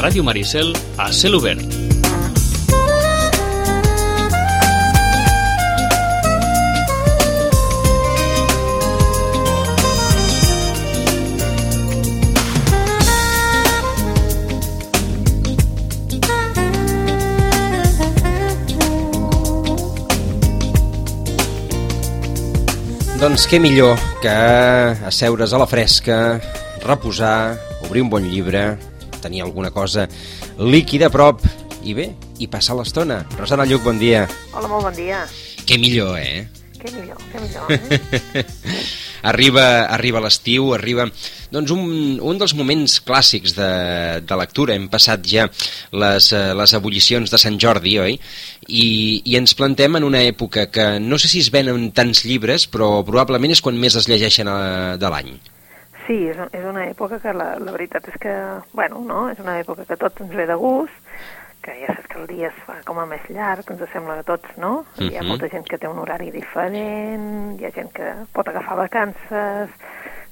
Ràdio 0.00 0.22
Maricel 0.24 0.70
a 0.96 1.10
cel 1.12 1.34
obert. 1.36 1.60
Doncs 23.20 23.44
què 23.44 23.60
millor 23.60 24.00
que 24.24 24.32
asseure's 25.04 25.52
a 25.52 25.60
la 25.60 25.68
fresca, 25.68 26.40
reposar, 26.88 27.58
obrir 27.84 28.06
un 28.06 28.08
bon 28.08 28.24
llibre, 28.24 28.78
tenir 29.20 29.44
alguna 29.44 29.70
cosa 29.70 30.08
líquida 30.58 31.08
a 31.08 31.14
prop 31.14 31.44
i 31.84 31.94
bé, 31.96 32.10
i 32.38 32.48
passar 32.50 32.76
l'estona. 32.78 33.22
Rosana 33.38 33.66
Lluc, 33.68 33.84
bon 33.86 34.00
dia. 34.00 34.26
Hola, 34.52 34.68
molt 34.68 34.90
bon 34.90 34.96
dia. 34.96 35.24
Què 35.68 35.78
millor, 35.80 36.16
eh? 36.20 36.48
Què 36.80 36.92
millor, 36.94 37.20
què 37.28 37.40
millor, 37.44 37.72
eh? 37.72 38.44
arriba 39.30 39.64
arriba 39.92 40.22
l'estiu, 40.24 40.70
arriba 40.72 41.04
doncs 41.52 41.72
un, 41.74 41.82
un 42.24 42.40
dels 42.40 42.54
moments 42.56 42.96
clàssics 43.04 43.52
de, 43.56 43.70
de 44.24 44.38
lectura. 44.40 44.76
Hem 44.78 44.88
passat 44.92 45.26
ja 45.28 45.46
les, 45.92 46.30
eh, 46.36 46.50
les 46.56 46.74
ebullicions 46.78 47.32
de 47.32 47.40
Sant 47.42 47.58
Jordi, 47.60 47.98
oi? 48.00 48.16
I, 48.68 48.86
I 49.26 49.36
ens 49.40 49.56
plantem 49.58 49.98
en 49.98 50.06
una 50.06 50.22
època 50.24 50.68
que 50.72 50.92
no 51.02 51.18
sé 51.20 51.28
si 51.32 51.44
es 51.44 51.52
venen 51.52 51.90
tants 51.96 52.24
llibres, 52.24 52.68
però 52.70 53.00
probablement 53.06 53.52
és 53.52 53.64
quan 53.64 53.76
més 53.80 53.98
es 53.98 54.08
llegeixen 54.08 54.48
a, 54.48 54.60
de 55.00 55.12
l'any. 55.12 55.34
Sí, 56.10 56.24
és, 56.26 56.38
és 56.50 56.64
una 56.66 56.88
època 56.90 57.20
que 57.22 57.30
la, 57.30 57.52
la 57.62 57.70
veritat 57.70 58.08
és 58.10 58.16
que, 58.18 58.32
bueno, 58.74 58.98
no? 59.06 59.28
és 59.30 59.38
una 59.38 59.60
època 59.60 59.84
que 59.86 59.94
tot 60.00 60.18
ens 60.24 60.32
ve 60.34 60.42
de 60.48 60.56
gust, 60.58 60.96
que 61.62 61.76
ja 61.78 61.92
saps 61.94 62.08
que 62.10 62.18
el 62.18 62.26
dia 62.26 62.48
es 62.48 62.56
fa 62.66 62.80
com 62.88 62.98
a 62.98 63.04
més 63.06 63.22
llarg, 63.30 63.68
ens 63.70 63.84
sembla 63.92 64.16
que 64.18 64.24
tots, 64.32 64.56
no? 64.58 64.72
Uh 64.80 64.84
-huh. 64.96 65.10
Hi 65.12 65.16
ha 65.18 65.22
Mhm. 65.22 65.28
molta 65.28 65.48
gent 65.48 65.68
que 65.68 65.78
té 65.78 65.86
un 65.86 65.98
horari 66.02 66.32
diferent, 66.32 67.60
hi 67.60 67.64
ha 67.64 67.70
gent 67.70 67.92
que 67.92 68.14
pot 68.32 68.48
agafar 68.48 68.76
vacances... 68.76 69.70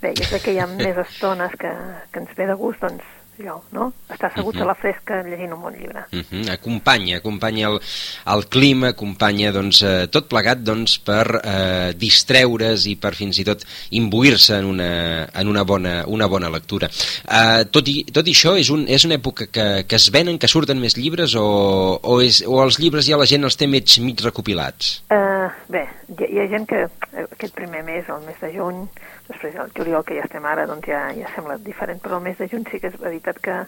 Bé, 0.01 0.13
jo 0.15 0.25
crec 0.31 0.43
que 0.45 0.53
hi 0.53 0.59
ha 0.61 0.67
més 0.87 0.97
estones 0.97 1.51
que, 1.59 1.71
que 2.13 2.21
ens 2.21 2.35
ve 2.37 2.47
de 2.47 2.55
gust, 2.55 2.81
doncs, 2.81 3.05
allò, 3.39 3.61
no? 3.73 3.93
Estar 4.11 4.31
asseguts 4.31 4.59
Mhm. 4.59 4.63
a 4.63 4.67
la 4.67 4.75
fresca 4.75 5.23
llegint 5.23 5.53
un 5.53 5.63
bon 5.63 5.73
llibre. 5.75 6.05
Uh 6.13 6.19
-huh. 6.19 6.51
Acompanya, 6.51 7.19
acompanya 7.19 7.69
el, 7.69 7.81
el 8.27 8.47
clima, 8.49 8.89
acompanya 8.89 9.53
doncs, 9.53 9.83
eh, 9.83 10.09
tot 10.09 10.29
plegat 10.29 10.59
doncs, 10.59 10.99
per 10.99 11.41
eh, 11.45 11.95
distreure's 11.97 12.87
i 12.87 12.97
per 12.97 13.15
fins 13.15 13.39
i 13.39 13.45
tot 13.45 13.65
imbuir-se 13.91 14.57
en, 14.59 14.65
una, 14.65 15.29
en 15.33 15.49
una, 15.49 15.63
bona, 15.65 16.05
una 16.07 16.27
bona 16.27 16.51
lectura. 16.51 16.89
Eh, 16.89 17.65
tot, 17.71 17.89
i, 17.89 18.05
tot 18.05 18.27
i 18.27 18.33
això, 18.33 18.57
és, 18.59 18.71
un, 18.71 18.87
és 18.89 19.05
una 19.05 19.15
època 19.15 19.47
que, 19.47 19.85
que 19.87 19.97
es 19.97 20.11
venen, 20.11 20.39
que 20.39 20.49
surten 20.49 20.81
més 20.81 20.97
llibres 20.97 21.35
o, 21.35 22.01
o, 22.03 22.21
és, 22.21 22.43
o 22.47 22.63
els 22.63 22.79
llibres 22.79 23.07
ja 23.07 23.17
la 23.17 23.27
gent 23.27 23.45
els 23.45 23.57
té 23.57 23.67
mig, 23.67 23.99
mig 24.01 24.21
recopilats? 24.21 25.03
Uh, 25.11 25.51
bé, 25.69 25.87
hi, 26.09 26.35
hi 26.35 26.41
ha 26.41 26.49
gent 26.49 26.67
que 26.67 26.83
eh, 26.85 27.27
aquest 27.33 27.55
primer 27.55 27.83
mes, 27.85 28.09
el 28.09 28.21
mes 28.27 28.37
de 28.41 28.53
juny, 28.59 28.89
després 29.29 29.55
el 29.55 29.71
juliol 29.77 30.05
que 30.05 30.17
ja 30.17 30.25
estem 30.25 30.45
ara, 30.47 30.67
doncs 30.67 30.87
ja, 30.89 31.09
ja 31.15 31.29
sembla 31.35 31.59
diferent, 31.59 32.01
però 32.03 32.17
el 32.19 32.25
mes 32.25 32.39
de 32.39 32.49
juny 32.49 32.65
sí 32.71 32.81
que 32.81 32.89
és 32.89 32.99
veritat 33.01 33.39
que 33.45 33.59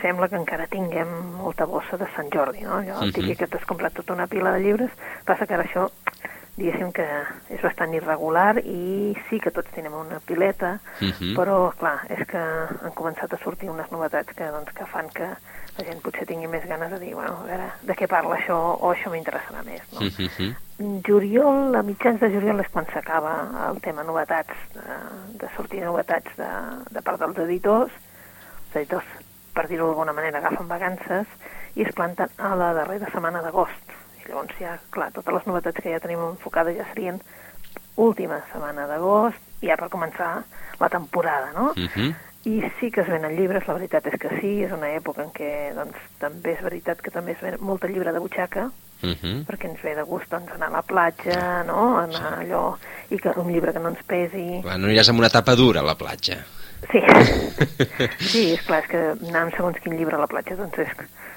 sembla 0.00 0.28
que 0.28 0.36
encara 0.36 0.66
tinguem 0.70 1.08
molta 1.38 1.64
bossa 1.66 1.96
de 1.98 2.06
Sant 2.16 2.30
Jordi, 2.32 2.62
no? 2.62 2.78
Allò, 2.80 3.00
el 3.02 3.08
Mhm. 3.08 3.12
típic 3.12 3.38
que 3.38 3.46
t'has 3.46 3.64
comprat 3.66 3.92
tota 3.92 4.12
una 4.14 4.26
pila 4.26 4.52
de 4.52 4.60
llibres, 4.60 4.90
passa 5.24 5.46
que 5.46 5.54
ara 5.54 5.64
això 5.64 5.90
diguéssim 6.56 6.92
que 6.92 7.06
és 7.50 7.62
bastant 7.62 7.94
irregular 7.94 8.58
i 8.58 9.16
sí 9.30 9.40
que 9.40 9.50
tots 9.50 9.70
tenim 9.72 9.94
una 9.94 10.20
pileta, 10.20 10.78
Mhm. 11.00 11.34
però 11.36 11.72
clar, 11.78 12.00
és 12.10 12.26
que 12.26 12.36
han 12.38 12.92
començat 12.94 13.32
a 13.32 13.38
sortir 13.38 13.70
unes 13.70 13.90
novetats 13.90 14.34
que, 14.34 14.44
doncs, 14.44 14.72
que 14.72 14.84
fan 14.86 15.08
que 15.08 15.24
la 15.78 15.84
gent 15.84 16.02
potser 16.02 16.26
tingui 16.26 16.46
més 16.48 16.66
ganes 16.66 16.90
de 16.90 16.98
dir, 16.98 17.14
bueno, 17.14 17.38
a 17.40 17.44
veure, 17.46 17.70
de 17.82 17.94
què 17.94 18.06
parla 18.06 18.36
això 18.36 18.76
o 18.80 18.92
això 18.92 19.10
m'interessarà 19.10 19.62
més, 19.64 19.80
no? 19.92 20.00
Uh 20.00 20.10
-huh. 20.10 20.54
Juliol, 21.06 21.74
a 21.74 21.82
mitjans 21.82 22.20
de 22.20 22.30
juliol 22.32 22.60
és 22.62 22.70
quan 22.72 22.86
s'acaba 22.92 23.32
el 23.68 23.80
tema 23.84 24.04
novetats, 24.06 24.54
de, 24.74 24.98
de 25.40 25.50
sortir 25.56 25.82
novetats 25.84 26.32
de, 26.38 26.48
de 26.94 27.02
part 27.04 27.20
dels 27.22 27.38
editors. 27.44 27.92
Els 28.68 28.78
editors, 28.82 29.08
per 29.54 29.66
dir-ho 29.68 29.90
d'alguna 29.90 30.14
manera, 30.16 30.40
agafen 30.40 30.70
vacances 30.70 31.28
i 31.76 31.86
es 31.86 31.94
planten 31.96 32.32
a 32.38 32.54
la 32.56 32.72
darrera 32.76 33.10
setmana 33.12 33.42
d'agost. 33.44 33.96
I 34.22 34.28
llavors 34.28 34.58
ja, 34.60 34.76
clar, 34.94 35.10
totes 35.12 35.34
les 35.38 35.48
novetats 35.50 35.82
que 35.82 35.94
ja 35.94 36.02
tenim 36.02 36.22
enfocades 36.30 36.76
ja 36.78 36.88
serien 36.92 37.20
última 37.96 38.40
setmana 38.52 38.86
d'agost, 38.88 39.40
ja 39.62 39.76
per 39.78 39.90
començar 39.92 40.34
la 40.80 40.88
temporada, 40.88 41.52
no? 41.56 41.72
Uh 41.76 41.88
-huh. 41.94 42.14
I 42.44 42.72
sí 42.80 42.90
que 42.90 43.02
es 43.02 43.08
venen 43.08 43.36
llibres, 43.36 43.66
la 43.68 43.74
veritat 43.74 44.06
és 44.06 44.18
que 44.18 44.28
sí, 44.40 44.64
és 44.64 44.72
una 44.72 44.88
època 44.88 45.22
en 45.22 45.30
què 45.30 45.74
doncs, 45.74 45.96
també 46.18 46.52
és 46.52 46.62
veritat 46.62 47.00
que 47.00 47.10
també 47.10 47.32
es 47.32 47.40
ven 47.40 47.56
molta 47.60 47.86
llibre 47.86 48.12
de 48.12 48.18
butxaca, 48.18 48.70
Uh 49.02 49.10
-huh. 49.10 49.44
perquè 49.46 49.68
ens 49.68 49.82
ve 49.82 49.94
de 49.94 50.02
gust 50.02 50.30
doncs, 50.30 50.52
anar 50.52 50.68
a 50.68 50.76
la 50.78 50.82
platja, 50.82 51.62
no? 51.64 51.98
anar 51.98 52.38
allò, 52.38 52.76
i 53.10 53.18
que 53.18 53.32
un 53.36 53.52
llibre 53.52 53.72
que 53.72 53.80
no 53.80 53.88
ens 53.88 54.02
pesi. 54.06 54.60
Clar, 54.62 54.78
no 54.78 54.86
aniràs 54.86 55.10
amb 55.10 55.18
una 55.18 55.28
tapa 55.30 55.54
dura 55.54 55.80
a 55.80 55.84
la 55.84 55.96
platja. 55.96 56.44
Sí, 56.90 57.00
sí, 58.32 58.42
és 58.54 58.62
clar, 58.66 58.80
és 58.82 58.88
que 58.90 59.00
anar 59.28 59.44
amb 59.46 59.54
segons 59.54 59.78
quin 59.82 59.94
llibre 59.96 60.16
a 60.16 60.22
la 60.22 60.26
platja, 60.30 60.56
doncs 60.58 60.80
és, 60.82 60.88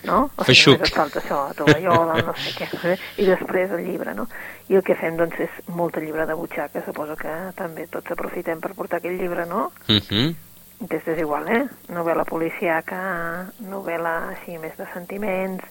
no? 0.08 0.24
O 0.36 0.48
Feixuc. 0.48 0.74
només 0.74 0.90
et 0.90 0.98
falta 0.98 1.22
això, 1.22 1.42
a 1.50 1.54
tovallola, 1.58 2.18
no 2.26 2.34
sé 2.42 2.54
què, 2.58 2.96
i 3.22 3.28
després 3.30 3.76
el 3.78 3.86
llibre, 3.86 4.16
no? 4.18 4.26
I 4.70 4.80
el 4.80 4.86
que 4.86 4.98
fem, 4.98 5.18
doncs, 5.20 5.38
és 5.46 5.60
molta 5.68 6.02
llibre 6.02 6.26
de 6.26 6.38
butxaca, 6.40 6.82
suposo 6.86 7.18
que 7.20 7.36
també 7.60 7.86
tots 7.94 8.16
aprofitem 8.16 8.64
per 8.64 8.74
portar 8.74 9.02
aquell 9.02 9.20
llibre, 9.22 9.46
no? 9.46 9.72
Uh 9.88 10.02
-huh. 10.02 10.34
Des 10.80 11.08
és 11.08 11.20
igual, 11.20 11.48
eh? 11.48 11.64
Novel·la 11.90 12.26
policíaca, 12.26 13.46
novel·la 13.62 14.16
així 14.34 14.58
més 14.58 14.76
de 14.78 14.86
sentiments, 14.94 15.64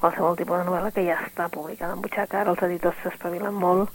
qualsevol 0.00 0.36
tipus 0.36 0.58
de 0.60 0.68
novel·la 0.68 0.92
que 0.94 1.04
ja 1.06 1.18
està 1.26 1.48
publicada 1.52 1.94
en 1.94 2.02
butxaca. 2.02 2.42
Ara 2.42 2.54
els 2.54 2.62
editors 2.68 2.96
s'espavilen 3.02 3.54
molt 3.54 3.90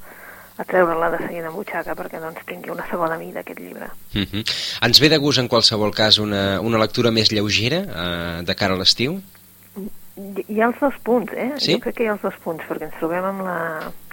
a 0.58 0.64
treure-la 0.64 1.10
de 1.10 1.20
seguida 1.26 1.50
en 1.50 1.56
butxaca 1.56 1.96
perquè 1.98 2.20
doncs 2.22 2.44
tingui 2.46 2.72
una 2.74 2.86
segona 2.90 3.18
vida 3.18 3.42
aquest 3.42 3.60
llibre. 3.60 3.90
Uh 4.14 4.22
-huh. 4.22 4.44
Ens 4.86 5.00
ve 5.00 5.10
de 5.10 5.18
gust 5.18 5.40
en 5.40 5.48
qualsevol 5.48 5.94
cas 5.94 6.20
una, 6.20 6.62
una 6.62 6.78
lectura 6.78 7.12
més 7.12 7.32
lleugera 7.32 7.80
eh, 7.82 8.44
de 8.44 8.56
cara 8.56 8.74
a 8.74 8.78
l'estiu? 8.78 9.22
Hi, 10.48 10.62
ha 10.62 10.68
els 10.68 10.80
dos 10.80 10.94
punts, 11.04 11.34
eh? 11.34 11.54
Sí? 11.58 11.74
Jo 11.74 11.80
crec 11.80 11.96
que 11.96 12.04
hi 12.04 12.08
ha 12.08 12.14
els 12.14 12.22
dos 12.22 12.36
punts, 12.44 12.64
perquè 12.70 12.86
ens 12.86 13.00
trobem 13.00 13.26
amb 13.26 13.42
la... 13.42 13.58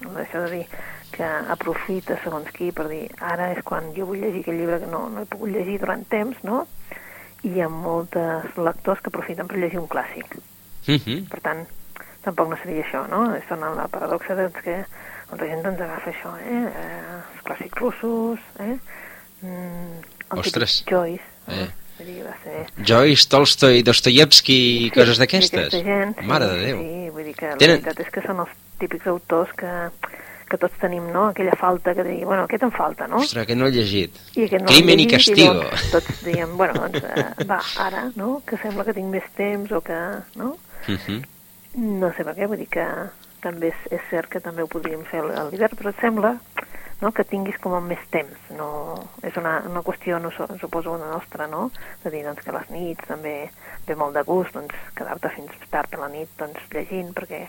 amb 0.07 0.17
això 0.17 0.41
de 0.47 0.51
dir 0.51 0.67
que 1.13 1.25
aprofita 1.25 2.17
segons 2.25 2.49
qui 2.57 2.71
per 2.73 2.89
dir 2.89 3.11
ara 3.19 3.51
és 3.53 3.63
quan 3.67 3.93
jo 3.97 4.07
vull 4.07 4.23
llegir 4.23 4.41
aquell 4.41 4.57
llibre 4.57 4.79
que 4.81 4.87
no, 4.87 5.09
no 5.11 5.21
he 5.21 5.27
pogut 5.27 5.51
llegir 5.51 5.79
durant 5.83 6.07
temps, 6.09 6.39
no? 6.43 6.67
I 7.43 7.53
hi 7.57 7.61
ha 7.61 7.69
molts 7.69 8.17
lectors 8.57 9.01
que 9.01 9.13
aprofiten 9.13 9.47
per 9.47 9.59
llegir 9.59 9.79
un 9.79 9.89
clàssic. 9.89 10.39
Uh 10.89 10.97
-huh. 10.97 11.29
Per 11.29 11.41
tant, 11.41 11.67
tampoc 12.25 12.49
no 12.51 12.57
seria 12.63 12.85
això, 12.85 13.05
no? 13.11 13.35
És 13.37 13.47
tornar 13.49 13.73
a 13.73 13.75
la 13.83 13.89
paradoxa 13.89 14.35
doncs, 14.39 14.61
que 14.65 14.77
molta 15.31 15.47
gent 15.47 15.67
ens 15.67 15.81
agafa 15.81 16.11
això, 16.11 16.33
eh? 16.39 16.63
eh 16.69 17.19
els 17.35 17.45
clàssics 17.49 17.79
russos, 17.81 18.39
eh? 18.61 18.79
Mm, 19.43 20.01
el 20.33 20.39
Ostres. 20.39 20.85
Joyce, 20.89 21.23
Eh. 21.49 21.63
eh? 21.65 21.71
Dir, 22.05 22.23
va 22.25 22.33
ser... 22.43 22.67
Joyce, 22.81 23.29
Tolstoi, 23.29 23.83
Dostoyevsky 23.85 24.87
i 24.87 24.91
coses 24.91 25.17
Sí, 25.19 25.21
d'aquestes? 25.21 25.67
aquesta 25.69 25.85
gent, 25.85 26.15
sí, 26.19 26.27
Mare 26.27 26.47
de 26.49 26.59
Déu. 26.65 26.79
Sí, 26.81 27.11
vull 27.13 27.25
dir 27.29 27.35
que 27.37 27.47
la 27.51 27.57
Tenen- 27.61 27.83
veritat 27.83 28.01
és 28.07 28.11
que 28.15 28.23
són 28.25 28.41
els 28.41 28.55
típics 28.81 29.07
autors 29.07 29.51
que, 29.61 29.73
que 30.49 30.57
tots 30.57 30.79
tenim, 30.81 31.11
no? 31.13 31.27
Aquella 31.29 31.57
falta 31.61 31.93
que 31.95 32.03
digui, 32.07 32.25
bueno, 32.25 32.45
aquest 32.49 32.63
em 32.65 32.71
falta, 32.73 33.07
no? 33.07 33.19
Ostres, 33.21 33.45
que 33.47 33.55
no 33.57 33.67
he 33.69 33.75
llegit. 33.75 34.17
I 34.37 34.47
aquest 34.47 34.65
no 34.65 34.69
Crimen 34.73 34.97
l'he 34.97 35.03
i 35.05 35.11
llegit, 35.11 35.35
castigo. 35.37 35.53
llavors 35.61 35.91
tots 35.93 36.25
diem, 36.25 36.57
bueno, 36.57 36.73
doncs 36.87 37.05
eh, 37.05 37.45
va, 37.53 37.61
ara, 37.85 38.07
no? 38.17 38.41
Que 38.47 38.57
sembla 38.63 38.85
que 38.89 38.95
tinc 38.97 39.13
més 39.13 39.29
temps 39.37 39.73
o 39.77 39.81
que, 39.85 40.01
no? 40.41 40.57
Uh 40.89 40.97
-huh. 40.97 41.21
No 41.75 42.13
sé 42.17 42.25
per 42.25 42.35
què, 42.35 42.47
vull 42.51 42.59
dir 42.59 42.69
que 42.69 42.85
també 43.41 43.69
és, 43.69 43.85
és 43.93 44.01
cert 44.11 44.29
que 44.29 44.41
també 44.41 44.63
ho 44.63 44.69
podríem 44.69 45.05
fer 45.09 45.21
a 45.23 45.45
l'hivern, 45.49 45.77
però 45.79 45.91
et 45.91 46.01
sembla 46.01 46.35
no, 47.01 47.13
que 47.17 47.25
tinguis 47.25 47.57
com 47.63 47.73
més 47.89 48.03
temps. 48.13 48.37
No, 48.53 48.67
és 49.25 49.37
una, 49.41 49.63
una 49.71 49.81
qüestió, 49.83 50.19
no, 50.21 50.31
so- 50.37 50.49
suposo, 50.61 50.93
una 50.93 51.09
nostra, 51.15 51.47
no? 51.47 51.71
De 52.03 52.11
dir 52.11 52.25
doncs, 52.27 52.43
que 52.45 52.53
les 52.53 52.69
nits 52.71 53.07
també 53.09 53.51
ve 53.87 53.95
molt 53.97 54.15
de 54.19 54.23
gust 54.29 54.53
doncs, 54.53 54.75
quedar-te 54.99 55.31
fins 55.37 55.53
tard 55.71 55.95
a 55.95 56.03
la 56.03 56.09
nit 56.13 56.29
doncs, 56.37 56.61
llegint 56.75 57.15
perquè 57.17 57.47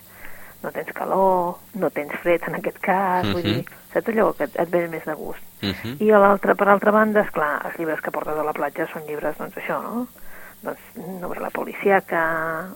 no 0.63 0.71
tens 0.71 0.93
calor, 0.93 1.57
no 1.73 1.89
tens 1.89 2.13
fred 2.21 2.43
en 2.47 2.55
aquest 2.61 2.77
cas, 2.79 3.25
vull 3.33 3.41
Mhm. 3.43 3.53
dir, 3.57 3.65
saps 3.91 4.07
allò 4.13 4.31
que 4.37 4.43
et, 4.45 4.55
et 4.59 4.69
ve 4.69 4.87
més 4.87 5.03
de 5.03 5.13
gust. 5.15 5.41
Uh 5.63 5.73
-huh. 5.73 5.97
I 5.99 6.11
a 6.11 6.19
l'altra, 6.19 6.55
per 6.55 6.67
altra 6.69 6.91
banda, 6.91 7.21
és 7.21 7.31
clar, 7.31 7.65
els 7.65 7.77
llibres 7.79 7.99
que 8.01 8.11
portes 8.11 8.37
a 8.37 8.43
la 8.43 8.53
platja 8.53 8.87
són 8.93 9.03
llibres, 9.07 9.35
doncs 9.37 9.57
això, 9.57 9.81
no? 9.81 10.07
Doncs 10.61 10.79
novel·la 11.21 11.49
policíaca, 11.49 12.19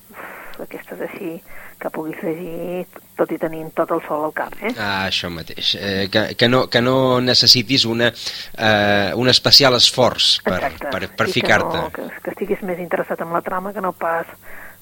uf, 0.10 0.60
aquestes 0.64 1.02
així, 1.06 1.36
que 1.78 1.90
puguis 1.94 2.18
llegir 2.24 2.86
tot 3.20 3.30
i 3.32 3.38
tenint 3.38 3.70
tot 3.78 3.92
el 3.92 4.02
sol 4.08 4.24
al 4.26 4.34
cap, 4.34 4.54
eh? 4.64 4.72
Ah, 4.80 5.06
això 5.10 5.30
mateix. 5.30 5.76
Eh, 5.78 6.08
que, 6.10 6.24
que, 6.40 6.48
no, 6.50 6.64
que 6.72 6.82
no 6.82 7.20
necessitis 7.22 7.86
una, 7.86 8.08
eh, 8.10 9.12
un 9.16 9.30
especial 9.30 9.76
esforç 9.78 10.40
per, 10.44 10.58
Exacte. 10.64 10.90
per, 10.96 11.10
per 11.20 11.28
ficar-te. 11.30 11.70
Que, 11.70 11.84
no, 11.84 12.10
que, 12.10 12.22
que 12.24 12.32
estiguis 12.34 12.64
més 12.64 12.80
interessat 12.80 13.22
en 13.22 13.34
la 13.36 13.42
trama 13.46 13.74
que 13.76 13.82
no 13.86 13.92
pas 13.94 14.26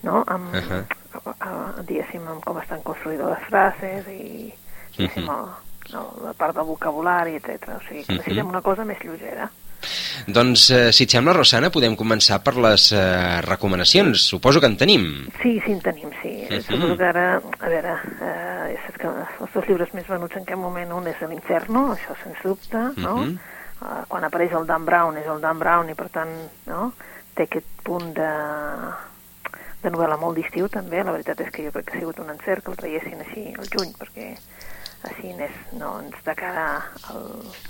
no? 0.04 0.24
amb, 0.28 0.54
Uh 0.54 0.62
-huh. 0.62 0.84
a, 1.40 1.50
a, 1.50 1.82
diguéssim, 1.84 2.28
amb 2.28 2.44
com 2.44 2.58
estan 2.62 2.82
construïdes 2.84 3.26
les 3.28 3.44
frases 3.50 4.08
i 4.08 4.54
diguéssim, 4.98 5.24
Mhm. 5.24 5.30
el, 5.30 5.94
no, 5.94 6.14
la 6.24 6.34
part 6.34 6.56
del 6.56 6.66
vocabulari, 6.66 7.36
etc. 7.36 7.68
O 7.76 7.80
sigui, 7.88 8.04
que 8.06 8.14
necessitem 8.14 8.46
Mhm. 8.46 8.50
una 8.50 8.62
cosa 8.62 8.86
més 8.86 9.00
lleugera. 9.04 9.50
Doncs, 10.28 10.70
eh, 10.72 10.92
si 10.92 11.04
et 11.04 11.10
sembla, 11.12 11.34
Rosana, 11.34 11.70
podem 11.70 11.96
començar 11.96 12.42
per 12.44 12.56
les 12.58 12.92
eh, 12.92 13.42
recomanacions. 13.42 14.22
Suposo 14.30 14.60
que 14.62 14.68
en 14.68 14.78
tenim. 14.78 15.28
Sí, 15.42 15.60
sí, 15.66 15.72
en 15.72 15.82
tenim, 15.82 16.10
sí. 16.22 16.30
Uh 16.30 16.54
Mhm. 16.54 16.60
-huh. 16.60 16.62
Suposo 16.62 16.98
que 16.98 17.04
ara, 17.06 17.42
a 17.60 17.68
veure, 17.70 17.94
eh, 18.22 18.78
saps 18.86 18.98
que 19.00 19.08
els 19.08 19.54
dos 19.54 19.68
llibres 19.68 19.94
més 19.94 20.08
venuts 20.08 20.36
en 20.36 20.42
aquest 20.44 20.58
moment, 20.60 20.92
un 20.94 21.08
és 21.08 21.16
l'Inferno, 21.30 21.94
això 21.94 22.16
sens 22.24 22.38
dubte, 22.44 22.78
no? 22.98 23.16
Uh 23.16 23.20
Mhm. 23.26 23.38
-huh. 23.82 24.02
uh, 24.02 24.06
quan 24.08 24.24
apareix 24.24 24.52
el 24.54 24.66
Dan 24.66 24.86
Brown 24.86 25.18
és 25.18 25.26
el 25.28 25.42
Dan 25.42 25.60
Brown 25.60 25.90
i 25.90 25.94
per 25.96 26.10
tant, 26.10 26.30
no?, 26.68 26.94
té 27.36 27.44
aquest 27.44 27.66
punt 27.84 28.14
de, 28.14 28.30
de 29.84 29.90
novel·la 29.92 30.18
molt 30.20 30.38
d'estiu 30.38 30.70
també, 30.70 31.04
la 31.04 31.12
veritat 31.12 31.40
és 31.42 31.50
que 31.52 31.64
jo 31.66 31.72
crec 31.72 31.86
que 31.90 31.98
ha 31.98 32.00
sigut 32.00 32.20
un 32.20 32.30
encert 32.30 32.64
que 32.64 32.72
el 32.72 32.78
traiessin 32.78 33.20
així 33.20 33.54
al 33.60 33.68
juny, 33.74 33.92
perquè 34.00 34.38
així 35.10 35.34
és, 35.44 35.56
no, 35.80 35.98
ens 36.04 36.20
de 36.26 36.36
cara 36.36 36.66
al, 37.12 37.26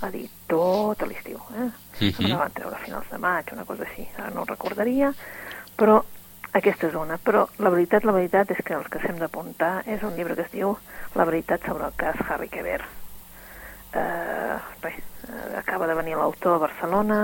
a 0.06 0.10
dir 0.14 0.26
tot 0.50 1.02
a 1.02 1.06
l'estiu, 1.10 1.40
eh? 1.54 1.70
Mhm. 2.00 2.28
La 2.30 2.42
van 2.44 2.52
treure 2.52 2.76
a 2.76 2.84
finals 2.84 3.10
de 3.10 3.18
maig, 3.18 3.52
una 3.52 3.64
cosa 3.64 3.86
així, 3.88 4.08
ara 4.16 4.30
no 4.30 4.42
ho 4.42 4.50
recordaria, 4.50 5.12
però 5.76 6.02
aquesta 6.54 6.86
és 6.86 6.94
una. 6.94 7.18
Però 7.18 7.46
la 7.58 7.70
veritat, 7.74 8.04
la 8.06 8.14
veritat 8.14 8.52
és 8.54 8.60
que 8.64 8.76
els 8.76 8.86
que 8.90 9.00
s'hem 9.02 9.18
d'apuntar 9.18 9.82
és 9.90 10.02
un 10.06 10.14
llibre 10.14 10.36
que 10.38 10.46
es 10.46 10.52
diu 10.52 10.76
La 11.14 11.24
veritat 11.24 11.62
sobre 11.66 11.86
el 11.86 11.94
cas 11.98 12.16
Harry 12.28 12.48
Quever. 12.48 12.80
Eh, 13.94 14.56
bé, 14.82 14.90
eh, 15.28 15.58
acaba 15.58 15.86
de 15.86 15.94
venir 15.94 16.16
l'autor 16.18 16.56
a 16.56 16.62
Barcelona, 16.66 17.18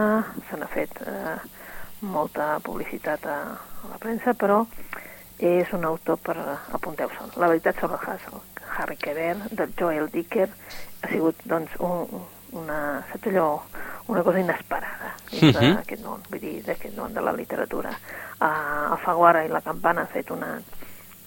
se 0.48 0.56
n'ha 0.56 0.68
fet 0.70 1.00
eh, 1.02 1.36
molta 2.00 2.60
publicitat 2.62 3.26
a, 3.26 3.38
a 3.58 3.90
la 3.90 3.98
premsa, 3.98 4.34
però 4.34 4.60
és 5.38 5.72
un 5.74 5.84
autor 5.88 6.20
per 6.22 6.36
apunteu-se'l. 6.78 7.34
La 7.40 7.48
veritat 7.50 7.80
sobre 7.80 7.98
el 7.98 8.04
cas 8.06 8.28
Harry 8.80 8.96
Quever, 8.96 9.36
del 9.50 9.72
Joel 9.78 10.08
Dicker, 10.12 10.48
ha 11.02 11.08
sigut 11.08 11.36
doncs, 11.44 11.70
un, 11.78 12.24
una, 12.58 12.78
saps 13.12 13.28
allò, 13.30 13.62
una 14.10 14.22
cosa 14.26 14.40
inesperada 14.42 15.14
dins 15.30 15.54
Mhm. 15.56 15.74
d'aquest 15.76 16.04
món, 16.04 16.20
vull 16.30 16.40
dir, 16.40 16.62
d'aquest 16.66 16.96
món 16.98 17.12
de 17.14 17.20
la 17.22 17.32
literatura. 17.32 17.90
Uh, 18.40 18.92
Alfaguara 18.96 19.44
i 19.44 19.48
la 19.52 19.60
Campana 19.60 20.00
han 20.02 20.08
fet 20.08 20.30
una, 20.34 20.56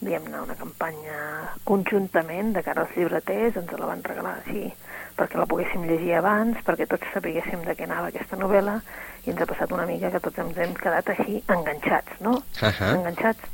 diguem-ne, 0.01 0.39
una 0.43 0.55
campanya 0.59 1.19
conjuntament 1.63 2.51
de 2.57 2.63
cara 2.63 2.81
als 2.81 2.95
llibreters, 2.97 3.55
ens 3.55 3.71
la 3.79 3.85
van 3.85 4.01
regalar 4.03 4.33
així 4.41 4.73
perquè 5.15 5.37
la 5.37 5.45
poguéssim 5.45 5.83
llegir 5.85 6.15
abans, 6.17 6.57
perquè 6.65 6.87
tots 6.89 7.05
sapiguéssim 7.13 7.61
de 7.67 7.75
què 7.77 7.85
anava 7.85 8.07
aquesta 8.09 8.35
novel·la, 8.35 8.79
i 9.23 9.29
ens 9.29 9.41
ha 9.41 9.45
passat 9.45 9.71
una 9.71 9.85
mica 9.85 10.09
que 10.11 10.19
tots 10.19 10.39
ens 10.41 10.57
hem 10.57 10.73
quedat 10.73 11.11
així 11.13 11.37
enganxats, 11.47 12.19
no? 12.25 12.33
Ahà. 12.65 12.95
Enganxats, 12.97 13.45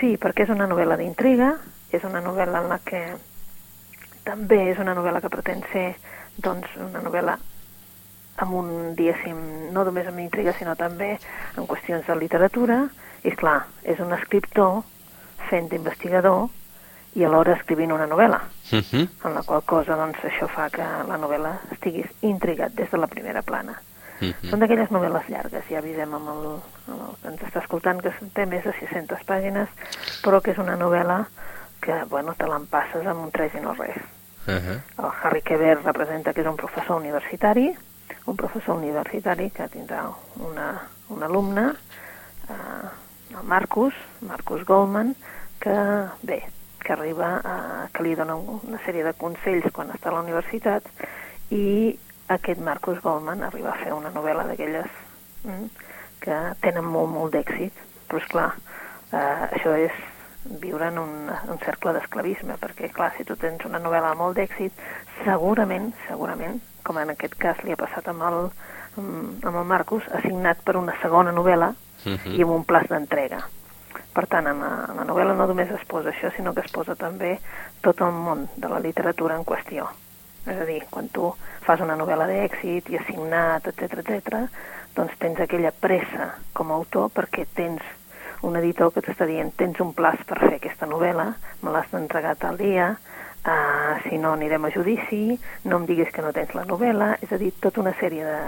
sí, 0.00 0.16
perquè 0.18 0.42
és 0.42 0.50
una 0.50 0.66
novel·la 0.66 0.96
d'intriga, 0.98 1.52
és 1.94 2.02
una 2.04 2.20
novel·la 2.20 2.64
en 2.64 2.68
la 2.74 2.80
que 2.84 3.04
també 4.26 4.58
és 4.72 4.80
una 4.82 4.94
novel·la 4.98 5.22
que 5.22 5.30
pretén 5.32 5.62
ser, 5.72 5.94
doncs, 6.42 6.68
una 6.82 7.02
novel·la 7.04 7.38
amb 8.42 8.52
un, 8.52 8.68
diguéssim, 8.98 9.38
no 9.72 9.84
només 9.86 10.08
amb 10.10 10.20
intriga, 10.20 10.52
sinó 10.58 10.74
també 10.76 11.14
en 11.56 11.66
qüestions 11.70 12.04
de 12.06 12.18
literatura, 12.20 12.82
i 13.24 13.32
clar, 13.32 13.62
és 13.82 14.00
un 14.02 14.12
escriptor 14.12 14.82
fent 15.48 15.70
d'investigador 15.70 16.48
i 17.16 17.24
alhora 17.24 17.56
escrivint 17.56 17.94
una 17.96 18.06
novel·la, 18.06 18.42
Uh 18.66 18.82
-huh. 18.82 19.08
en 19.24 19.34
la 19.34 19.42
qual 19.42 19.62
cosa 19.64 19.94
doncs, 19.96 20.18
això 20.18 20.48
fa 20.48 20.68
que 20.68 20.82
la 20.82 21.16
novel·la 21.16 21.52
estiguis 21.70 22.06
intrigat 22.20 22.72
des 22.74 22.90
de 22.90 22.98
la 22.98 23.06
primera 23.06 23.42
plana. 23.42 23.80
Uh 24.20 24.28
-huh. 24.28 24.50
Són 24.50 24.58
d'aquelles 24.60 24.90
novel·les 24.90 25.28
llargues, 25.28 25.64
ja 25.70 25.78
avisem 25.78 26.14
amb 26.14 26.28
el, 26.28 26.60
amb 26.88 27.00
el 27.08 27.14
que 27.22 27.28
ens 27.28 27.42
està 27.42 27.60
escoltant, 27.60 28.02
que 28.02 28.12
té 28.34 28.46
més 28.46 28.64
de 28.64 28.72
600 28.72 29.20
pàgines, 29.24 29.68
però 30.22 30.40
que 30.42 30.50
és 30.50 30.58
una 30.58 30.76
novel·la 30.76 31.26
que, 31.80 32.04
bueno, 32.08 32.34
te 32.34 32.46
l'empasses 32.46 33.06
amb 33.06 33.24
un 33.24 33.30
tres 33.30 33.54
i 33.54 33.60
no 33.60 33.74
res. 33.74 33.96
Uh 34.46 34.52
-huh. 34.52 34.80
El 34.98 35.10
Harry 35.22 35.42
Quever 35.42 35.82
representa 35.82 36.32
que 36.32 36.40
és 36.40 36.46
un 36.46 36.56
professor 36.56 36.96
universitari, 36.96 37.76
un 38.26 38.36
professor 38.36 38.76
universitari 38.76 39.50
que 39.50 39.68
tindrà 39.68 40.06
una, 40.36 40.88
un 41.08 41.22
alumne, 41.22 41.72
eh, 42.48 43.36
el 43.38 43.44
Marcus, 43.44 43.94
Marcus 44.20 44.64
Goldman, 44.64 45.14
que, 45.58 45.74
bé, 46.22 46.44
que 46.78 46.92
arriba 46.92 47.40
a, 47.44 47.88
que 47.92 48.02
li 48.02 48.14
dona 48.14 48.36
una 48.36 48.78
sèrie 48.86 49.04
de 49.04 49.14
consells 49.18 49.72
quan 49.74 49.90
està 49.90 50.10
a 50.10 50.12
la 50.14 50.22
universitat 50.22 50.86
i 51.50 51.98
aquest 52.28 52.60
Marcus 52.60 53.00
Goldman 53.02 53.42
arriba 53.42 53.72
a 53.72 53.80
fer 53.82 53.92
una 53.92 54.12
novel·la 54.14 54.46
d'aquelles 54.46 54.86
mm, 55.44 55.66
que 56.22 56.38
tenen 56.62 56.84
molt, 56.84 57.10
molt 57.10 57.34
d'èxit, 57.34 57.74
però 58.06 58.22
és 58.22 58.28
clar, 58.30 58.50
eh, 59.10 59.42
això 59.58 59.74
és 59.78 59.92
viure 60.60 60.88
en 60.88 60.98
un, 60.98 61.14
un 61.48 61.58
cercle 61.64 61.92
d'esclavisme, 61.96 62.56
perquè 62.60 62.92
clar, 62.92 63.12
si 63.16 63.24
tu 63.24 63.36
tens 63.36 63.64
una 63.64 63.80
novel·la 63.82 64.14
molt 64.18 64.36
d'èxit, 64.38 64.72
segurament, 65.24 65.92
segurament, 66.08 66.60
com 66.86 66.98
en 66.98 67.10
aquest 67.14 67.34
cas 67.40 67.62
li 67.64 67.72
ha 67.74 67.80
passat 67.80 68.08
amb 68.08 68.22
el, 68.28 68.38
amb 68.96 69.52
el 69.54 69.64
Marcus, 69.64 70.06
ha 70.12 70.22
signat 70.22 70.62
per 70.64 70.76
una 70.76 70.94
segona 71.02 71.34
novel·la 71.34 71.74
Uh 72.06 72.12
-huh. 72.12 72.38
i 72.38 72.42
amb 72.42 72.52
un 72.52 72.64
plaç 72.64 72.86
d'entrega. 72.88 73.40
Per 74.12 74.26
tant, 74.26 74.46
en 74.46 74.60
la, 74.60 74.86
en 74.88 74.96
la 74.96 75.04
novel·la 75.04 75.34
no 75.34 75.46
només 75.46 75.70
es 75.70 75.84
posa 75.86 76.10
això, 76.10 76.30
sinó 76.36 76.54
que 76.54 76.60
es 76.60 76.70
posa 76.70 76.94
també 76.94 77.38
tot 77.80 78.00
el 78.00 78.12
món 78.12 78.48
de 78.56 78.68
la 78.68 78.78
literatura 78.78 79.34
en 79.36 79.44
qüestió. 79.44 79.88
És 80.46 80.60
a 80.60 80.64
dir, 80.64 80.84
quan 80.90 81.08
tu 81.08 81.34
fas 81.66 81.80
una 81.80 81.96
novel·la 81.96 82.26
d'èxit 82.26 82.88
i 82.90 82.96
has 82.96 83.06
signat, 83.06 83.66
etc 83.66 83.98
etc, 83.98 84.48
doncs 84.94 85.18
tens 85.18 85.40
aquella 85.40 85.72
pressa 85.72 86.34
com 86.52 86.70
a 86.70 86.74
autor 86.74 87.10
perquè 87.10 87.46
tens 87.54 87.82
un 88.42 88.56
editor 88.56 88.92
que 88.92 89.00
t'està 89.00 89.26
dient 89.26 89.52
tens 89.56 89.80
un 89.80 89.92
plaç 89.94 90.22
per 90.26 90.38
fer 90.40 90.54
aquesta 90.56 90.86
novel·la, 90.86 91.34
me 91.62 91.70
l'has 91.70 91.90
d'entregar 91.92 92.36
tal 92.36 92.56
dia, 92.56 92.90
uh, 93.46 93.96
si 94.08 94.18
no 94.18 94.32
anirem 94.34 94.64
a 94.64 94.70
judici, 94.70 95.38
no 95.64 95.76
em 95.80 95.86
diguis 95.86 96.10
que 96.12 96.22
no 96.22 96.32
tens 96.32 96.54
la 96.54 96.64
novel·la, 96.64 97.16
és 97.22 97.32
a 97.32 97.38
dir, 97.38 97.52
tota 97.60 97.80
una 97.80 97.94
sèrie 98.00 98.24
de, 98.24 98.40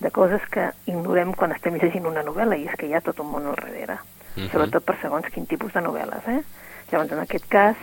de 0.00 0.10
coses 0.10 0.42
que 0.50 0.70
ignorem 0.86 1.32
quan 1.34 1.52
estem 1.52 1.74
llegint 1.76 2.06
una 2.06 2.22
novel·la 2.22 2.56
i 2.56 2.66
és 2.68 2.76
que 2.78 2.86
hi 2.86 2.94
ha 2.94 3.00
tot 3.04 3.18
un 3.20 3.30
món 3.32 3.46
al 3.46 3.56
darrere, 3.56 3.94
uh 3.98 4.06
Mhm. 4.38 4.44
-huh. 4.46 4.52
sobretot 4.52 4.84
per 4.84 4.96
segons 5.00 5.26
quin 5.34 5.46
tipus 5.46 5.72
de 5.72 5.80
novel·les, 5.80 6.28
eh? 6.28 6.42
Llavors, 6.92 7.10
en 7.12 7.18
aquest 7.18 7.46
cas, 7.48 7.76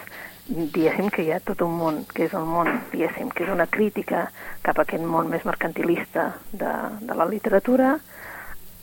diguéssim 0.47 1.09
que 1.09 1.23
hi 1.23 1.31
ha 1.31 1.39
tot 1.39 1.61
un 1.61 1.77
món, 1.77 2.05
que 2.13 2.25
és 2.25 2.33
el 2.33 2.45
món, 2.45 2.67
diguéssim, 2.91 3.29
que 3.29 3.43
és 3.43 3.49
una 3.49 3.67
crítica 3.67 4.31
cap 4.61 4.77
a 4.79 4.81
aquest 4.83 5.03
món 5.03 5.27
més 5.29 5.43
mercantilista 5.45 6.35
de, 6.51 6.71
de 7.01 7.15
la 7.15 7.25
literatura 7.25 7.99